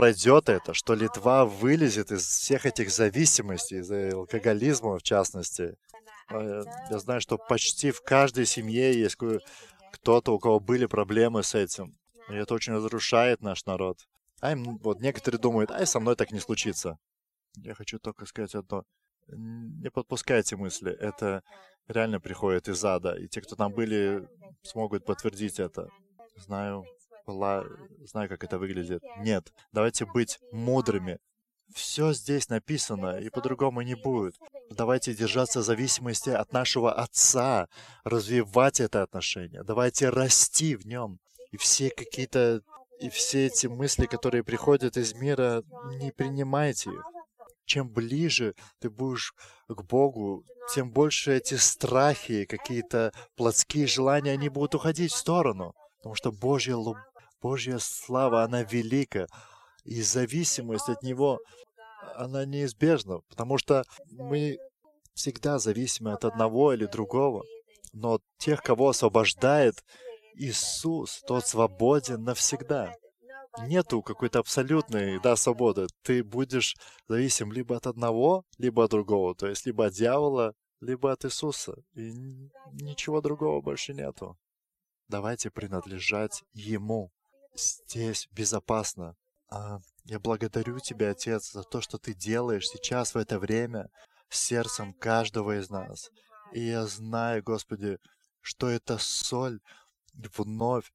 пройдет 0.00 0.48
это, 0.48 0.72
что 0.72 0.94
Литва 0.94 1.44
вылезет 1.44 2.10
из 2.10 2.26
всех 2.26 2.64
этих 2.64 2.90
зависимостей, 2.90 3.80
из 3.80 3.90
алкоголизма 4.14 4.96
в 4.96 5.02
частности. 5.02 5.76
Э, 6.30 6.62
я 6.90 6.98
знаю, 6.98 7.20
что 7.20 7.36
почти 7.36 7.90
в 7.90 8.00
каждой 8.00 8.46
семье 8.46 8.98
есть 8.98 9.18
кто-то, 9.92 10.32
у 10.32 10.38
кого 10.38 10.58
были 10.58 10.86
проблемы 10.86 11.42
с 11.42 11.54
этим. 11.54 11.98
И 12.30 12.34
это 12.34 12.54
очень 12.54 12.72
разрушает 12.72 13.42
наш 13.42 13.66
народ. 13.66 13.98
А 14.40 14.52
им, 14.52 14.78
вот 14.78 15.02
некоторые 15.02 15.38
думают, 15.38 15.70
ай, 15.70 15.86
со 15.86 16.00
мной 16.00 16.16
так 16.16 16.32
не 16.32 16.40
случится. 16.40 16.98
Я 17.56 17.74
хочу 17.74 17.98
только 17.98 18.24
сказать 18.24 18.54
одно. 18.54 18.84
Не 19.28 19.90
подпускайте 19.90 20.56
мысли. 20.56 20.92
Это 20.92 21.42
реально 21.88 22.20
приходит 22.20 22.68
из 22.68 22.82
ада. 22.82 23.16
И 23.16 23.28
те, 23.28 23.42
кто 23.42 23.54
там 23.54 23.74
были, 23.74 24.26
смогут 24.62 25.04
подтвердить 25.04 25.60
это. 25.60 25.90
Знаю, 26.36 26.86
была, 27.30 27.64
знаю, 28.04 28.28
как 28.28 28.44
это 28.44 28.58
выглядит. 28.58 29.02
Нет, 29.18 29.52
давайте 29.72 30.04
быть 30.06 30.38
мудрыми. 30.52 31.18
Все 31.74 32.12
здесь 32.12 32.48
написано, 32.48 33.18
и 33.18 33.30
по-другому 33.30 33.82
не 33.82 33.94
будет. 33.94 34.34
Давайте 34.70 35.14
держаться 35.14 35.62
зависимости 35.62 36.30
от 36.30 36.52
нашего 36.52 36.92
Отца, 36.92 37.68
развивать 38.04 38.80
это 38.80 39.02
отношение. 39.02 39.62
Давайте 39.62 40.08
расти 40.08 40.74
в 40.74 40.84
нем. 40.84 41.18
И 41.52 41.56
все 41.56 41.90
какие-то 41.90 42.62
и 43.00 43.08
все 43.08 43.46
эти 43.46 43.66
мысли, 43.66 44.04
которые 44.04 44.44
приходят 44.44 44.96
из 44.98 45.14
мира, 45.14 45.62
не 45.98 46.12
принимайте 46.12 46.90
их. 46.90 47.02
Чем 47.64 47.88
ближе 47.88 48.54
ты 48.78 48.90
будешь 48.90 49.32
к 49.68 49.82
Богу, 49.84 50.44
тем 50.74 50.90
больше 50.90 51.36
эти 51.36 51.54
страхи, 51.54 52.44
какие-то 52.44 53.12
плотские 53.36 53.86
желания, 53.86 54.32
они 54.32 54.48
будут 54.48 54.74
уходить 54.74 55.12
в 55.12 55.16
сторону. 55.16 55.72
Потому 55.98 56.14
что 56.14 56.30
Божья, 56.30 56.76
Божья 57.40 57.78
слава, 57.78 58.42
она 58.42 58.62
велика. 58.62 59.26
И 59.84 60.02
зависимость 60.02 60.88
от 60.88 61.02
Него, 61.02 61.40
она 62.14 62.44
неизбежна, 62.44 63.20
потому 63.28 63.58
что 63.58 63.84
мы 64.10 64.58
всегда 65.14 65.58
зависимы 65.58 66.12
от 66.12 66.24
одного 66.24 66.72
или 66.72 66.86
другого. 66.86 67.44
Но 67.92 68.20
тех, 68.38 68.62
кого 68.62 68.90
освобождает 68.90 69.84
Иисус, 70.34 71.22
тот 71.26 71.46
свободен 71.46 72.22
навсегда. 72.22 72.94
Нету 73.66 74.00
какой-то 74.02 74.38
абсолютной, 74.38 75.20
да, 75.20 75.34
свободы. 75.36 75.88
Ты 76.02 76.22
будешь 76.22 76.76
зависим 77.08 77.52
либо 77.52 77.76
от 77.76 77.86
одного, 77.86 78.44
либо 78.58 78.84
от 78.84 78.90
другого. 78.90 79.34
То 79.34 79.48
есть 79.48 79.66
либо 79.66 79.86
от 79.86 79.94
дьявола, 79.94 80.54
либо 80.80 81.10
от 81.12 81.24
Иисуса. 81.24 81.74
И 81.94 82.12
ничего 82.72 83.20
другого 83.20 83.60
больше 83.60 83.92
нету. 83.92 84.36
Давайте 85.08 85.50
принадлежать 85.50 86.44
Ему. 86.52 87.10
Здесь 87.54 88.28
безопасно. 88.30 89.16
А, 89.48 89.80
я 90.04 90.18
благодарю 90.18 90.78
Тебя, 90.78 91.10
Отец, 91.10 91.52
за 91.52 91.62
то, 91.62 91.80
что 91.80 91.98
Ты 91.98 92.14
делаешь 92.14 92.68
сейчас 92.68 93.14
в 93.14 93.18
это 93.18 93.38
время 93.38 93.90
сердцем 94.28 94.92
каждого 94.94 95.58
из 95.58 95.70
нас. 95.70 96.10
И 96.52 96.60
я 96.60 96.86
знаю, 96.86 97.42
Господи, 97.42 97.98
что 98.40 98.68
эта 98.68 98.98
соль 98.98 99.60
вновь 100.14 100.92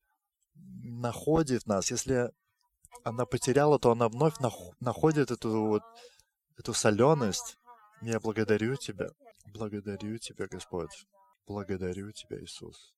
находит 0.55 1.65
нас. 1.65 1.91
Если 1.91 2.31
она 3.03 3.25
потеряла, 3.25 3.77
то 3.79 3.91
она 3.91 4.09
вновь 4.09 4.35
находит 4.79 5.31
эту 5.31 5.67
вот 5.67 5.83
эту 6.57 6.73
соленость. 6.73 7.57
Я 8.01 8.19
благодарю 8.19 8.75
Тебя. 8.75 9.09
Благодарю 9.45 10.17
Тебя, 10.17 10.47
Господь. 10.47 11.05
Благодарю 11.45 12.11
Тебя, 12.11 12.41
Иисус. 12.41 12.94